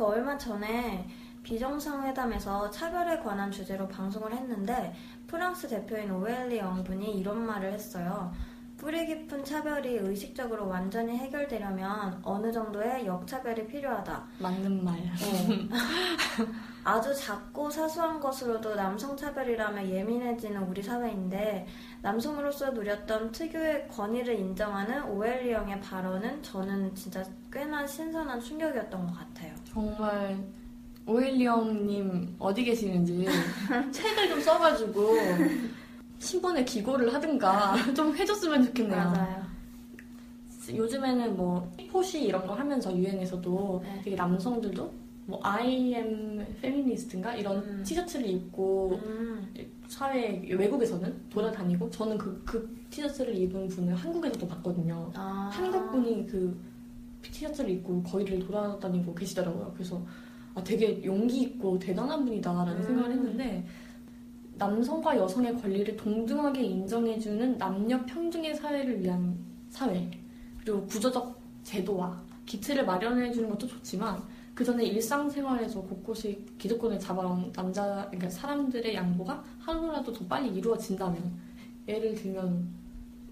그 0.00 0.06
얼마 0.06 0.38
전에 0.38 1.06
비정상회담에서 1.42 2.70
차별에 2.70 3.18
관한 3.18 3.50
주제로 3.50 3.86
방송을 3.86 4.32
했는데 4.32 4.94
프랑스 5.26 5.68
대표인 5.68 6.10
오엘리 6.10 6.56
영분이 6.56 7.18
이런 7.18 7.44
말을 7.44 7.74
했어요. 7.74 8.32
뿌리 8.78 9.04
깊은 9.04 9.44
차별이 9.44 9.98
의식적으로 9.98 10.66
완전히 10.68 11.18
해결되려면 11.18 12.18
어느 12.22 12.50
정도의 12.50 13.04
역차별이 13.04 13.66
필요하다. 13.66 14.24
맞는 14.38 14.82
말. 14.82 14.96
네. 14.96 15.68
아주 16.82 17.14
작고 17.14 17.68
사소한 17.68 18.18
것으로도 18.18 18.74
남성 18.76 19.14
차별이라면 19.14 19.86
예민해지는 19.86 20.62
우리 20.62 20.82
사회인데 20.82 21.66
남성으로서 22.00 22.70
누렸던 22.70 23.32
특유의 23.32 23.88
권위를 23.88 24.32
인정하는 24.38 25.04
오엘리 25.10 25.52
영의 25.52 25.78
발언은 25.82 26.42
저는 26.42 26.94
진짜 26.94 27.22
꽤나 27.52 27.86
신선한 27.86 28.40
충격이었던 28.40 29.06
것 29.06 29.12
같아요. 29.12 29.59
정말 29.72 30.36
오엘리엄님 31.06 32.36
어디 32.38 32.64
계시는지 32.64 33.26
책을 33.92 34.28
좀 34.28 34.40
써가지고 34.40 35.16
신분에 36.18 36.64
기고를 36.64 37.12
하든가 37.14 37.76
좀 37.94 38.14
해줬으면 38.16 38.64
좋겠네요. 38.64 38.96
맞아요. 38.96 39.50
요즘에는 40.72 41.36
뭐 41.36 41.72
포시 41.90 42.24
이런 42.24 42.46
거 42.46 42.54
하면서 42.54 42.96
유행에서도 42.96 43.80
네. 43.82 44.00
되게 44.04 44.16
남성들도 44.16 44.92
뭐 45.26 45.40
I 45.42 45.94
am 45.94 46.40
feminist인가 46.58 47.34
이런 47.34 47.58
음. 47.58 47.82
티셔츠를 47.84 48.28
입고 48.28 49.00
음, 49.04 49.52
사회 49.88 50.42
외국에서는 50.48 51.28
돌아다니고 51.30 51.90
저는 51.90 52.18
그, 52.18 52.42
그 52.44 52.86
티셔츠를 52.90 53.34
입은 53.36 53.68
분을 53.68 53.94
한국에서도 53.94 54.46
봤거든요. 54.46 55.10
아, 55.14 55.50
한국 55.52 55.90
분이 55.90 56.26
그 56.26 56.56
티셔츠를 57.22 57.70
입고 57.70 58.02
거리를 58.02 58.40
돌아다니고 58.46 59.14
계시더라고요. 59.14 59.72
그래서 59.74 60.00
아, 60.54 60.62
되게 60.64 61.02
용기 61.04 61.42
있고 61.42 61.78
대단한 61.78 62.24
분이다라는 62.24 62.76
음. 62.76 62.82
생각을 62.82 63.12
했는데 63.12 63.66
남성과 64.54 65.16
여성의 65.16 65.56
권리를 65.56 65.96
동등하게 65.96 66.62
인정해주는 66.62 67.56
남녀 67.56 68.04
평등의 68.04 68.54
사회를 68.54 69.02
위한 69.02 69.38
사회 69.70 70.10
그리고 70.58 70.84
구조적 70.86 71.40
제도와 71.62 72.20
기틀을 72.44 72.84
마련해주는 72.84 73.48
것도 73.48 73.66
좋지만 73.66 74.22
그 74.54 74.64
전에 74.64 74.84
일상생활에서 74.84 75.80
곳곳이 75.80 76.44
기득권을 76.58 76.98
잡아온 76.98 77.50
남자 77.52 78.06
그러니까 78.10 78.28
사람들의 78.28 78.94
양보가 78.94 79.42
하루라도 79.60 80.12
더 80.12 80.26
빨리 80.26 80.54
이루어진다면 80.56 81.32
예를 81.88 82.14
들면 82.14 82.68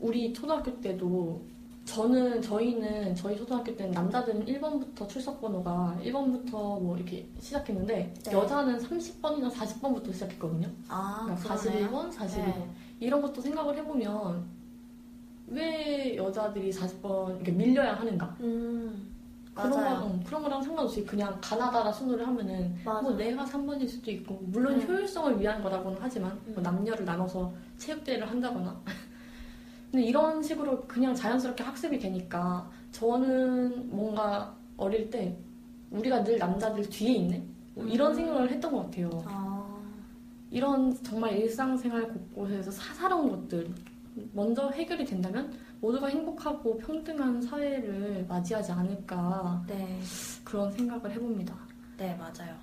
우리 0.00 0.32
초등학교 0.32 0.80
때도 0.80 1.44
저는 1.98 2.42
저희는 2.42 3.14
저희 3.14 3.34
초등학교 3.36 3.74
때는 3.74 3.92
남자들은 3.92 4.44
1번부터 4.44 5.08
출석 5.08 5.40
번호가 5.40 5.96
1번부터 6.04 6.50
뭐 6.52 6.94
이렇게 6.96 7.26
시작했는데 7.40 8.14
네. 8.24 8.32
여자는 8.32 8.78
30번이나 8.78 9.50
40번부터 9.50 10.12
시작했거든요. 10.12 10.68
아, 10.88 11.22
그러니까 11.24 11.56
그러네요. 11.56 11.88
41번, 11.88 12.12
42번 12.12 12.44
네. 12.44 12.70
이런 13.00 13.22
것도 13.22 13.40
생각을 13.40 13.74
해보면 13.78 14.44
왜 15.46 16.14
여자들이 16.16 16.70
40번 16.70 17.36
이렇게 17.36 17.52
밀려야 17.52 17.94
하는가? 17.94 18.36
음, 18.40 19.10
그런 19.54 19.70
거, 19.70 19.76
맞아요. 19.78 20.10
응, 20.12 20.22
그런 20.24 20.42
거랑 20.42 20.62
상관없이 20.62 21.06
그냥 21.06 21.38
가나다라 21.40 21.90
순으로 21.90 22.26
하면은 22.26 22.76
맞아. 22.84 23.00
뭐 23.00 23.12
내가 23.12 23.46
3번일 23.46 23.88
수도 23.88 24.10
있고 24.10 24.38
물론 24.42 24.78
네. 24.78 24.84
효율성을 24.84 25.40
위한 25.40 25.62
거라고는 25.62 25.96
하지만 25.98 26.38
뭐 26.48 26.58
음. 26.58 26.62
남녀를 26.62 27.06
나눠서 27.06 27.50
체육대회를 27.78 28.30
한다거나 28.30 28.78
근데 29.90 30.04
이런 30.04 30.42
식으로 30.42 30.82
그냥 30.86 31.14
자연스럽게 31.14 31.62
학습이 31.64 31.98
되니까 31.98 32.70
저는 32.92 33.90
뭔가 33.90 34.54
어릴 34.76 35.10
때 35.10 35.36
우리가 35.90 36.22
늘 36.24 36.38
남자들 36.38 36.88
뒤에 36.88 37.12
있네 37.14 37.42
뭐 37.74 37.84
이런 37.86 38.12
음. 38.12 38.16
생각을 38.16 38.50
했던 38.50 38.72
것 38.72 38.82
같아요 38.84 39.10
아, 39.24 39.80
이런 40.50 40.94
정말 41.02 41.36
일상생활 41.38 42.08
곳곳에서 42.08 42.70
사사로운 42.70 43.30
것들 43.30 43.72
먼저 44.32 44.68
해결이 44.70 45.04
된다면 45.04 45.52
모두가 45.80 46.08
행복하고 46.08 46.76
평등한 46.78 47.40
사회를 47.40 48.26
맞이하지 48.28 48.72
않을까 48.72 49.62
네. 49.66 50.00
그런 50.44 50.72
생각을 50.72 51.10
해봅니다. 51.12 51.54
네, 51.96 52.16
맞아요. 52.16 52.56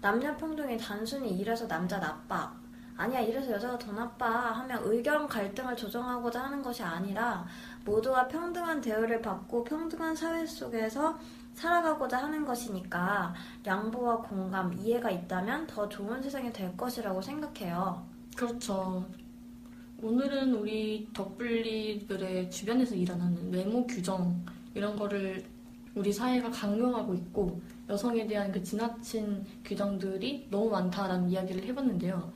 남녀 0.00 0.36
평등이 0.36 0.78
단순히 0.78 1.38
이래서 1.38 1.66
남자 1.66 1.98
나빠. 1.98 2.52
아니야, 2.98 3.20
이래서 3.20 3.52
여자가 3.52 3.78
더 3.78 3.92
나빠 3.92 4.28
하면 4.28 4.82
의견 4.82 5.28
갈등을 5.28 5.76
조정하고자 5.76 6.42
하는 6.42 6.60
것이 6.60 6.82
아니라 6.82 7.46
모두가 7.84 8.26
평등한 8.26 8.80
대우를 8.80 9.22
받고 9.22 9.62
평등한 9.62 10.16
사회 10.16 10.44
속에서 10.44 11.16
살아가고자 11.54 12.24
하는 12.24 12.44
것이니까 12.44 13.32
양보와 13.64 14.16
공감, 14.22 14.76
이해가 14.76 15.12
있다면 15.12 15.68
더 15.68 15.88
좋은 15.88 16.20
세상이 16.20 16.52
될 16.52 16.76
것이라고 16.76 17.22
생각해요. 17.22 18.04
그렇죠. 18.36 19.06
오늘은 20.02 20.54
우리 20.54 21.08
덕분리들의 21.12 22.50
주변에서 22.50 22.96
일어나는 22.96 23.52
외모 23.52 23.86
규정 23.86 24.44
이런 24.74 24.96
거를 24.96 25.44
우리 25.94 26.12
사회가 26.12 26.50
강요하고 26.50 27.14
있고 27.14 27.60
여성에 27.88 28.26
대한 28.26 28.50
그 28.50 28.60
지나친 28.60 29.44
규정들이 29.64 30.48
너무 30.50 30.68
많다라는 30.70 31.28
이야기를 31.28 31.64
해봤는데요. 31.64 32.32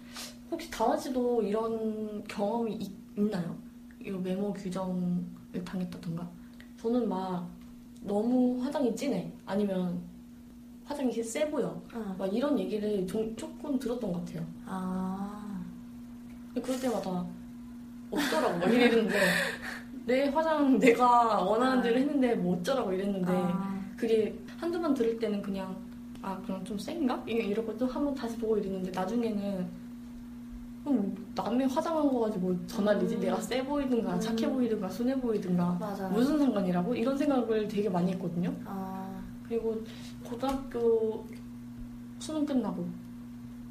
혹시 0.53 0.71
다원 0.71 0.99
씨도 1.01 1.43
이런 1.43 2.23
경험이 2.25 2.75
있, 2.75 2.93
있나요? 3.17 3.57
이 4.05 4.11
외모 4.11 4.53
규정을 4.53 5.25
당했다던가? 5.65 6.29
저는 6.77 7.09
막 7.09 7.49
너무 8.03 8.61
화장이 8.63 8.95
진해 8.95 9.33
아니면 9.47 9.99
화장이 10.85 11.11
세 11.23 11.49
보여 11.51 11.81
응. 11.95 12.15
막 12.19 12.27
이런 12.35 12.59
얘기를 12.59 13.07
좀, 13.07 13.35
조금 13.35 13.79
들었던 13.79 14.13
것 14.13 14.25
같아요. 14.25 14.47
아, 14.67 15.65
그럴 16.63 16.79
때마다 16.79 17.25
어쩌라고 18.11 18.59
막 18.59 18.67
이랬는데 18.71 19.15
내 20.05 20.29
화장 20.29 20.79
내가 20.79 21.41
원하는 21.43 21.81
대로 21.83 21.97
했는데 21.99 22.35
뭐 22.35 22.59
어쩌라고 22.59 22.93
이랬는데 22.93 23.33
아, 23.33 23.81
그게 23.97 24.39
한두 24.59 24.79
번 24.81 24.93
들을 24.93 25.19
때는 25.19 25.41
그냥 25.41 25.75
아 26.21 26.37
그냥 26.45 26.63
좀 26.65 26.77
센가? 26.79 27.25
이- 27.27 27.33
이러고 27.33 27.75
또 27.79 27.87
한 27.87 28.05
번 28.05 28.15
다시 28.15 28.37
보고 28.37 28.59
이랬는데 28.59 28.91
나중에는 28.91 29.82
음, 30.87 31.33
남의 31.35 31.69
화장한 31.69 32.09
거 32.13 32.21
가지고 32.21 32.67
전화리지 32.67 33.17
음. 33.17 33.21
내가 33.21 33.41
세 33.41 33.65
보이든가 33.65 34.15
음. 34.15 34.21
착해 34.21 34.51
보이든가 34.51 34.89
순해 34.89 35.19
보이든가 35.21 35.77
맞아요. 35.79 36.09
무슨 36.11 36.39
상관이라고 36.39 36.95
이런 36.95 37.17
생각을 37.17 37.69
되게 37.69 37.89
많이 37.89 38.13
했거든요. 38.13 38.53
아, 38.65 39.23
그리고 39.47 39.81
고등학교 40.25 41.25
수능 42.19 42.45
끝나고 42.45 42.87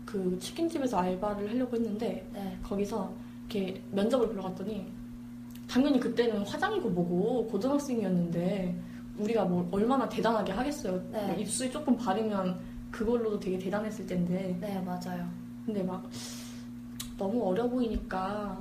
그 0.05 0.37
치킨집에서 0.39 0.97
알바를 0.97 1.49
하려고 1.49 1.75
했는데 1.75 2.27
네. 2.33 2.57
거기서 2.63 3.11
이렇게 3.49 3.81
면접을 3.91 4.29
보러 4.29 4.43
갔더니 4.43 4.85
당연히 5.69 5.99
그때는 5.99 6.45
화장이고 6.45 6.89
뭐고 6.89 7.47
고등학생이었는데 7.47 8.75
우리가 9.19 9.45
뭐 9.45 9.67
얼마나 9.71 10.07
대단하게 10.07 10.53
하겠어요. 10.53 11.01
네. 11.11 11.27
뭐 11.27 11.35
입술이 11.35 11.71
조금 11.71 11.95
바르면 11.95 12.59
그걸로도 12.89 13.39
되게 13.39 13.57
대단했을 13.57 14.05
텐데 14.05 14.57
네, 14.59 14.81
맞아요. 14.81 15.27
근데 15.65 15.83
막 15.83 16.09
너무 17.21 17.47
어려 17.49 17.69
보이니까 17.69 18.57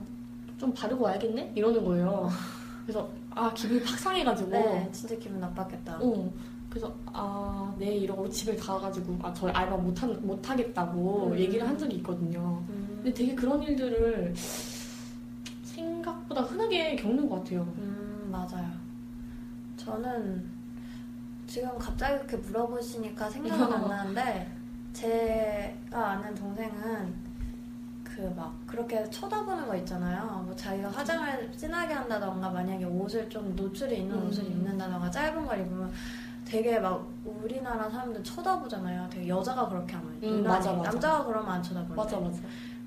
좀 0.58 0.72
바르고 0.74 1.04
와야겠네? 1.04 1.52
이러는 1.54 1.82
거예요. 1.82 2.28
그래서 2.84 3.08
아 3.30 3.50
기분이 3.54 3.82
팍 3.82 3.98
상해가지고 3.98 4.50
네, 4.50 4.88
진짜 4.92 5.16
기분 5.16 5.40
나빴겠다. 5.40 5.98
어, 5.98 6.30
그래서 6.68 6.94
아, 7.06 7.74
네 7.78 7.96
이러고 7.96 8.28
집에 8.28 8.54
가가지고 8.56 9.18
아, 9.22 9.32
저 9.32 9.48
알바 9.48 9.76
못, 9.78 10.02
하, 10.02 10.06
못 10.06 10.48
하겠다고 10.50 11.28
음. 11.28 11.38
얘기를 11.38 11.66
한 11.66 11.78
적이 11.78 11.96
있거든요. 11.96 12.62
음, 12.68 13.00
근데 13.02 13.14
되게 13.14 13.34
그런 13.34 13.62
일들을 13.62 14.34
생각보다 15.64 16.42
흔하게 16.42 16.96
겪는 16.96 17.30
것 17.30 17.36
같아요. 17.36 17.62
음, 17.78 18.28
맞아요. 18.30 18.68
저는 19.78 20.44
지금 21.46 21.78
갑자기 21.78 22.26
그렇게 22.26 22.36
물어보시니까 22.36 23.30
생각은 23.30 23.72
안 23.72 23.88
나는데 23.88 24.52
제가 24.92 26.10
아는 26.10 26.34
동생은 26.34 27.29
그 28.14 28.32
막 28.36 28.52
그렇게 28.66 29.08
쳐다보는 29.08 29.66
거 29.66 29.74
있잖아요. 29.76 30.42
뭐 30.44 30.54
자기가 30.56 30.90
화장을 30.90 31.52
진하게 31.56 31.94
한다던가 31.94 32.50
만약에 32.50 32.84
옷을 32.84 33.28
좀 33.30 33.54
노출이 33.56 33.98
있는 33.98 34.16
음. 34.16 34.28
옷을 34.28 34.44
입는다던가 34.46 35.10
짧은 35.10 35.46
걸 35.46 35.60
입으면 35.60 35.90
되게 36.44 36.78
막 36.80 37.06
우리나라 37.24 37.88
사람들 37.88 38.22
쳐다보잖아요. 38.24 39.08
되게 39.08 39.28
여자가 39.28 39.68
그렇게 39.68 39.94
하면 39.94 40.18
음. 40.22 40.42
맞아, 40.42 40.72
맞아. 40.72 40.90
남자가 40.90 41.24
그러면 41.24 41.52
안 41.52 41.62
쳐다보는데 41.62 41.94
맞아 41.96 42.18
맞아. 42.20 42.38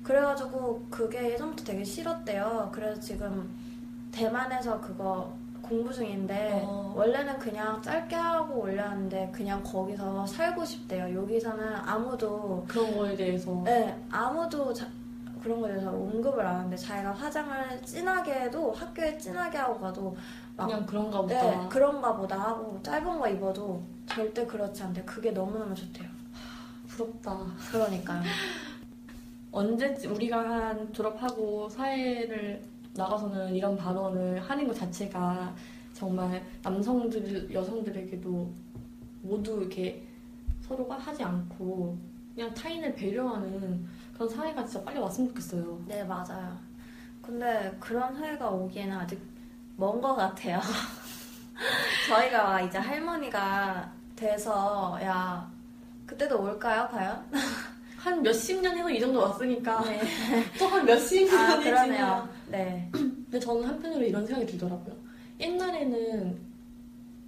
그래가지고 0.02 0.86
그게 0.90 1.32
예전부터 1.32 1.64
되게 1.64 1.82
싫었대요. 1.82 2.68
그래서 2.72 3.00
지금 3.00 3.48
대만에서 4.12 4.80
그거 4.80 5.32
공부 5.62 5.90
중인데 5.92 6.62
어. 6.66 6.92
원래는 6.94 7.38
그냥 7.38 7.80
짧게 7.80 8.14
하고 8.14 8.60
올렸는데 8.60 9.30
그냥 9.34 9.62
거기서 9.62 10.26
살고 10.26 10.62
싶대요. 10.64 11.18
여기서는 11.22 11.74
아무도 11.76 12.64
그런 12.68 12.94
거에 12.94 13.16
대해서 13.16 13.50
네 13.64 13.98
아무도 14.10 14.74
자- 14.74 14.86
그런 15.44 15.60
거에 15.60 15.72
대해서 15.72 15.90
언급을 15.90 16.44
안 16.44 16.56
하는데 16.56 16.74
자기가 16.74 17.12
화장을 17.12 17.82
진하게 17.82 18.32
해도 18.32 18.72
학교에 18.72 19.18
진하게 19.18 19.58
하고 19.58 19.78
가도 19.78 20.16
막 20.56 20.66
그냥 20.66 20.86
그런가 20.86 21.20
보다. 21.20 21.42
네, 21.42 21.68
그런가 21.68 22.16
보다 22.16 22.40
하고 22.40 22.80
짧은 22.82 23.18
거 23.20 23.28
입어도 23.28 23.82
절대 24.06 24.46
그렇지 24.46 24.82
않대. 24.82 25.04
그게 25.04 25.32
너무너무 25.32 25.74
좋대요. 25.74 26.08
부럽다. 26.88 27.38
그러니까요. 27.70 28.22
언제쯤 29.52 30.14
우리가 30.14 30.38
한 30.38 30.92
졸업하고 30.94 31.68
사회를 31.68 32.62
나가서는 32.94 33.54
이런 33.54 33.76
발언을 33.76 34.40
하는 34.40 34.66
것 34.66 34.74
자체가 34.74 35.54
정말 35.92 36.42
남성들, 36.62 37.52
여성들에게도 37.52 38.50
모두 39.20 39.60
이렇게 39.60 40.02
서로가 40.62 40.96
하지 40.96 41.22
않고 41.22 41.98
그냥 42.34 42.52
타인을 42.54 42.94
배려하는 42.94 43.86
그런 44.14 44.28
사회가 44.28 44.64
진짜 44.64 44.84
빨리 44.84 44.98
왔으면 44.98 45.28
좋겠어요. 45.30 45.82
네, 45.86 46.02
맞아요. 46.04 46.56
근데 47.22 47.74
그런 47.80 48.14
사회가 48.14 48.50
오기에는 48.50 48.96
아직 48.96 49.20
먼 49.76 50.00
것 50.00 50.14
같아요. 50.14 50.60
저희가 52.08 52.60
이제 52.62 52.78
할머니가 52.78 53.90
돼서, 54.16 54.98
야, 55.02 55.50
그때도 56.06 56.40
올까요, 56.42 56.88
과연? 56.90 57.24
한 57.96 58.22
몇십 58.22 58.60
년 58.60 58.76
해서 58.76 58.90
이 58.90 59.00
정도 59.00 59.20
왔으니까 59.20 59.82
네. 59.84 60.00
또 60.58 60.66
한 60.68 60.84
몇십 60.84 61.32
아, 61.32 61.48
년이 61.48 61.64
그러네요. 61.64 61.96
지나 61.96 62.28
네. 62.48 62.88
근데 62.92 63.40
저는 63.40 63.64
한편으로 63.66 64.04
이런 64.04 64.26
생각이 64.26 64.46
들더라고요. 64.46 64.94
옛날에는 65.40 66.38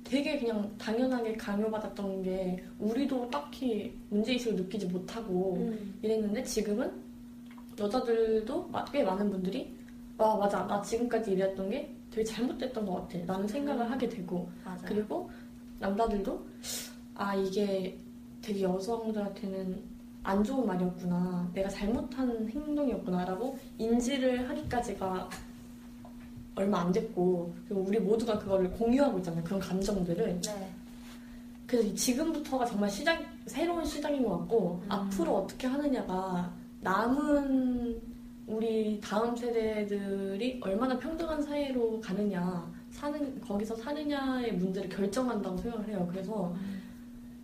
되게 0.09 0.39
그냥 0.39 0.73
당연하게 0.79 1.35
강요받았던 1.35 2.23
게 2.23 2.63
우리도 2.79 3.29
딱히 3.29 3.93
문제의식을 4.11 4.55
느끼지 4.57 4.87
못하고 4.87 5.57
음, 5.57 5.99
이랬는데 6.01 6.45
지금은 6.45 6.93
여자들도 7.79 8.69
마- 8.69 8.85
꽤 8.87 9.03
많은 9.03 9.29
분들이 9.31 9.75
와 10.17 10.37
맞아 10.37 10.65
나 10.67 10.81
지금까지 10.81 11.33
이랬던 11.33 11.69
게 11.71 11.93
되게 12.11 12.25
잘못됐던 12.25 12.87
것 12.87 12.95
같아 13.09 13.19
라는 13.27 13.49
생각을 13.49 13.85
음. 13.85 13.91
하게 13.91 14.09
되고 14.09 14.49
맞아요. 14.65 14.81
그리고 14.87 15.29
남자들도 15.81 16.47
아 17.17 17.35
이게 17.35 17.99
되게 18.41 18.63
여성들한테는 18.63 19.97
안 20.23 20.43
좋은 20.43 20.67
말이었구나 20.67 21.51
내가 21.53 21.69
잘못한 21.69 22.49
행동이었구나 22.49 23.25
라고 23.25 23.59
인지를 23.79 24.49
하기까지가 24.49 25.29
얼마 26.57 26.81
안 26.81 26.93
됐고 26.93 27.55
그리고 27.69 27.83
우리 27.83 28.01
모두가 28.01 28.39
그거를 28.39 28.71
공유하고 28.73 29.19
있잖아요 29.19 29.45
그런 29.45 29.61
감정들을 29.61 30.41
네. 30.41 30.73
그래서 31.67 31.87
이 31.87 31.95
지금부터가 31.95 32.65
정말 32.65 32.91
시작 32.91 33.23
새로운 33.47 33.85
시작인 33.85 34.25
것 34.25 34.39
같고 34.39 34.81
음. 34.85 34.91
앞으로 34.91 35.37
어떻게 35.37 35.67
하느냐가 35.67 36.53
남은 36.81 38.01
우리 38.47 39.01
다음 39.01 39.37
세대들이 39.37 40.61
얼마나 40.63 40.99
평등한 40.99 41.43
사회로 41.43 42.01
가느냐 42.01 42.73
사는 42.91 43.41
거기서 43.41 43.77
사느냐의 43.77 44.55
문제를 44.55 44.89
결정한다고 44.89 45.57
생각을 45.59 45.89
해요. 45.89 46.09
그래서 46.11 46.53
음, 46.55 46.83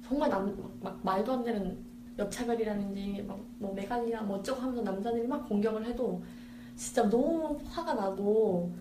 정말 0.06 0.30
남, 0.30 0.56
막 0.80 0.98
말도 1.02 1.32
안 1.32 1.44
되는 1.44 1.76
역차별이라든지 2.18 3.24
막뭐 3.26 3.74
메갈리나 3.74 4.22
뭐 4.22 4.38
어쩌고 4.38 4.60
하면서 4.60 4.82
남자들이 4.82 5.26
막 5.26 5.46
공격을 5.48 5.84
해도 5.84 6.22
진짜 6.76 7.08
너무 7.08 7.58
화가 7.66 7.94
나고 7.94 8.72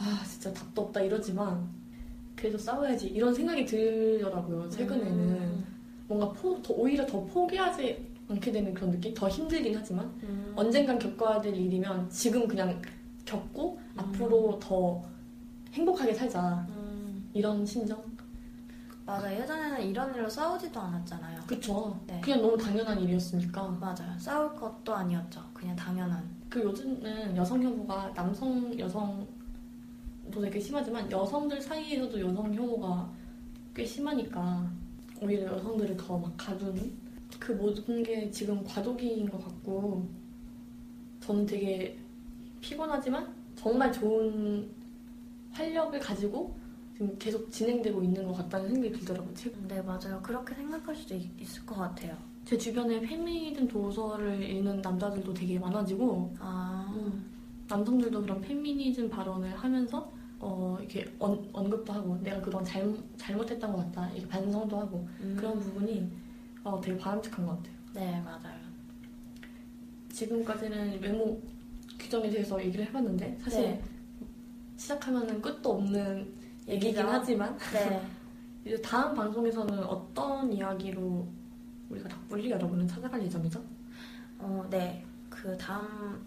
아 0.00 0.24
진짜 0.26 0.52
답도 0.52 0.82
없다 0.82 1.02
이러지만 1.02 1.68
그래도 2.34 2.56
싸워야지 2.56 3.08
이런 3.08 3.34
생각이 3.34 3.66
들더라고요 3.66 4.68
최근에는 4.70 5.12
음, 5.12 5.64
뭔가 6.08 6.32
포, 6.32 6.60
더, 6.62 6.72
오히려 6.72 7.04
더 7.04 7.22
포기하지 7.26 8.10
않게 8.28 8.50
되는 8.50 8.72
그런 8.72 8.90
느낌 8.90 9.12
더 9.12 9.28
힘들긴 9.28 9.76
하지만 9.76 10.06
음. 10.22 10.52
언젠간 10.56 10.98
겪어야 10.98 11.40
될 11.40 11.54
일이면 11.54 12.08
지금 12.08 12.48
그냥 12.48 12.80
겪고 13.26 13.78
앞으로 13.96 14.58
더 14.58 15.02
행복하게 15.72 16.14
살자 16.14 16.66
음, 16.70 17.28
이런 17.34 17.64
심정 17.66 18.02
맞아. 19.04 19.34
예전에는 19.34 19.82
이런 19.82 20.14
일로 20.14 20.28
싸우지도 20.28 20.78
않았잖아요. 20.78 21.40
그쵸 21.44 21.98
네. 22.06 22.20
그냥 22.22 22.42
너무 22.42 22.56
당연한 22.56 23.00
일이었으니까 23.00 23.68
맞아요. 23.80 24.16
싸울 24.18 24.54
것도 24.54 24.94
아니었죠. 24.94 25.42
그냥 25.52 25.74
당연한. 25.74 26.22
그 26.48 26.62
요즘은 26.62 27.36
여성 27.36 27.60
혐오가 27.60 28.12
남성 28.14 28.78
여성 28.78 29.26
도 30.30 30.40
되게 30.40 30.58
심하지만 30.60 31.10
여성들 31.10 31.60
사이에서도 31.60 32.20
여성 32.20 32.52
혐오가 32.54 33.10
꽤 33.74 33.84
심하니까 33.84 34.70
오히려 35.22 35.46
여성들을 35.54 35.96
더 35.96 36.18
막 36.18 36.32
가두는 36.36 36.92
그 37.38 37.52
모든 37.52 38.02
게 38.02 38.30
지금 38.30 38.62
과도기인 38.64 39.28
것 39.30 39.42
같고 39.44 40.06
저는 41.20 41.46
되게 41.46 41.98
피곤하지만 42.60 43.32
정말 43.56 43.92
좋은 43.92 44.68
활력을 45.52 45.98
가지고 46.00 46.54
지금 46.92 47.16
계속 47.18 47.50
진행되고 47.50 48.02
있는 48.02 48.26
것 48.26 48.34
같다는 48.34 48.74
생각이 48.74 48.92
들더라고요. 48.92 49.34
제- 49.34 49.52
네, 49.68 49.80
맞아요. 49.82 50.20
그렇게 50.22 50.54
생각할 50.54 50.94
수도 50.94 51.14
있, 51.14 51.28
있을 51.40 51.64
것 51.64 51.74
같아요. 51.76 52.16
제 52.44 52.56
주변에 52.58 53.00
페미니즘 53.00 53.68
도서를 53.68 54.42
읽는 54.42 54.80
남자들도 54.82 55.32
되게 55.32 55.58
많아지고 55.58 56.34
아, 56.40 56.92
남성들도 57.68 58.22
그런 58.22 58.40
페미니즘 58.40 59.08
발언을 59.08 59.54
하면서 59.54 60.09
어, 60.40 60.76
이렇게 60.80 61.06
언, 61.18 61.48
언급도 61.52 61.92
하고 61.92 62.16
내가 62.22 62.40
그동안 62.40 62.64
잘못, 62.64 62.98
잘못했던 63.18 63.72
것 63.72 63.78
같다 63.84 64.10
이렇게 64.10 64.26
반성도 64.26 64.78
하고 64.78 65.06
음. 65.20 65.36
그런 65.38 65.58
부분이 65.60 66.10
어, 66.64 66.80
되게 66.80 66.96
바람직한 66.96 67.46
것 67.46 67.56
같아요. 67.56 67.74
네, 67.94 68.20
맞아요. 68.22 68.58
지금까지는 70.10 71.00
외모 71.00 71.40
규정에 71.98 72.30
대해서 72.30 72.62
얘기를 72.62 72.86
해봤는데 72.86 73.38
사실 73.42 73.62
네. 73.62 73.82
시작하면은 74.76 75.42
끝도 75.42 75.72
없는 75.72 76.32
얘기긴. 76.66 77.06
하지만 77.06 77.56
네. 77.72 78.02
이제 78.64 78.80
다음 78.80 79.14
방송에서는 79.14 79.84
어떤 79.84 80.52
이야기로 80.52 81.26
우리가 81.90 82.08
닭불리 82.08 82.50
여러분은 82.50 82.88
찾아갈 82.88 83.22
예정이죠? 83.22 83.62
어, 84.38 84.66
네. 84.70 85.04
그 85.28 85.56
다음 85.58 86.20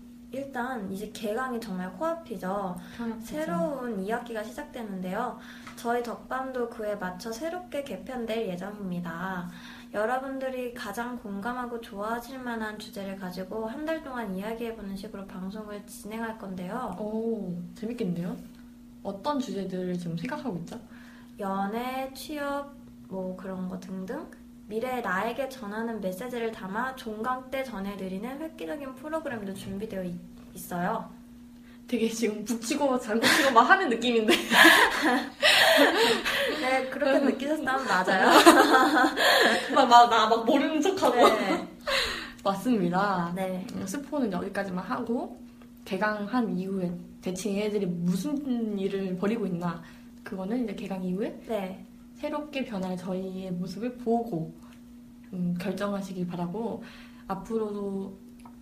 일단 0.43 0.91
이제 0.91 1.09
개강이 1.13 1.61
정말 1.61 1.93
코앞이죠. 1.93 2.75
새로운 3.21 4.03
2학기가 4.03 4.43
시작되는데요. 4.43 5.37
저희 5.75 6.01
덕밤도 6.01 6.69
그에 6.71 6.95
맞춰 6.95 7.31
새롭게 7.31 7.83
개편될 7.83 8.47
예정입니다. 8.49 9.47
여러분들이 9.93 10.73
가장 10.73 11.19
공감하고 11.19 11.79
좋아하실 11.81 12.39
만한 12.39 12.79
주제를 12.79 13.15
가지고 13.17 13.67
한 13.67 13.83
달 13.85 14.01
동안 14.03 14.33
이야기해보는 14.35 14.95
식으로 14.95 15.25
방송을 15.27 15.85
진행할 15.85 16.37
건데요. 16.39 16.95
오 16.97 17.53
재밌겠는데요? 17.75 18.35
어떤 19.03 19.39
주제들을 19.39 19.99
지금 19.99 20.17
생각하고 20.17 20.55
있죠? 20.59 20.79
연애, 21.37 22.11
취업, 22.15 22.73
뭐 23.09 23.35
그런 23.35 23.67
거 23.69 23.77
등등 23.79 24.25
미래의 24.67 25.01
나에게 25.01 25.49
전하는 25.49 25.99
메시지를 25.99 26.51
담아 26.51 26.95
종강 26.95 27.49
때 27.51 27.63
전해드리는 27.63 28.41
획기적인 28.41 28.95
프로그램도 28.95 29.53
준비되어 29.53 30.03
있, 30.03 30.15
있어요. 30.53 31.09
되게 31.87 32.09
지금 32.09 32.43
북치고 32.45 32.97
장구치고 32.99 33.51
막 33.51 33.69
하는 33.69 33.89
느낌인데 33.89 34.33
네, 36.61 36.89
그렇게 36.89 37.19
느끼셨다면 37.19 37.85
맞아요. 37.85 38.29
막나 39.89 40.27
막 40.27 40.45
모르는 40.45 40.81
척하고 40.81 41.15
네. 41.15 41.67
맞습니다. 42.43 43.31
네. 43.35 43.65
음, 43.75 43.85
스포는 43.85 44.31
여기까지만 44.31 44.83
하고 44.83 45.39
개강한 45.85 46.57
이후에 46.57 46.91
대체 47.21 47.53
얘네들이 47.53 47.85
무슨 47.85 48.79
일을 48.79 49.17
벌이고 49.17 49.45
있나 49.45 49.81
그거는 50.23 50.63
이제 50.63 50.73
개강 50.75 51.03
이후에 51.03 51.37
네. 51.47 51.85
새롭게 52.15 52.63
변할 52.65 52.95
저희의 52.97 53.51
모습을 53.51 53.97
보고 53.97 54.53
음, 55.33 55.55
결정하시길 55.59 56.27
바라고 56.27 56.83
앞으로도 57.27 58.17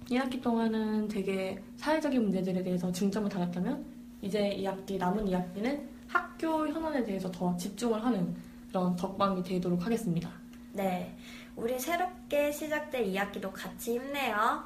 1학기 0.09 0.41
동안은 0.41 1.07
되게 1.07 1.61
사회적인 1.77 2.21
문제들에 2.21 2.63
대해서 2.63 2.91
중점을 2.91 3.29
다뤘다면 3.29 3.85
이제 4.21 4.55
2학기 4.57 4.97
남은 4.97 5.25
2학기는 5.25 5.81
학교 6.07 6.67
현안에 6.67 7.03
대해서 7.03 7.31
더 7.31 7.55
집중을 7.55 8.03
하는 8.03 8.35
그런 8.67 8.95
덕방이 8.95 9.43
되도록 9.43 9.85
하겠습니다. 9.85 10.29
네. 10.73 11.15
우리 11.55 11.77
새롭게 11.77 12.51
시작될 12.51 13.05
2학기도 13.13 13.51
같이 13.51 13.95
힘내요. 13.95 14.63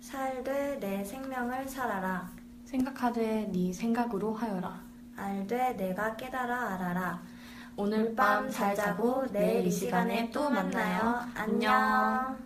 살되 0.00 0.78
내 0.80 1.04
생명을 1.04 1.68
살아라. 1.68 2.30
생각하되 2.64 3.50
네 3.52 3.72
생각으로 3.72 4.34
하여라. 4.34 4.82
알되 5.16 5.76
내가 5.76 6.16
깨달아 6.16 6.74
알아라. 6.74 7.22
오늘 7.76 8.14
밤 8.14 8.50
잘 8.50 8.74
자고 8.74 9.24
내일 9.32 9.66
이 9.66 9.70
시간에 9.70 10.30
또 10.30 10.50
만나요. 10.50 11.20
안녕. 11.34 12.36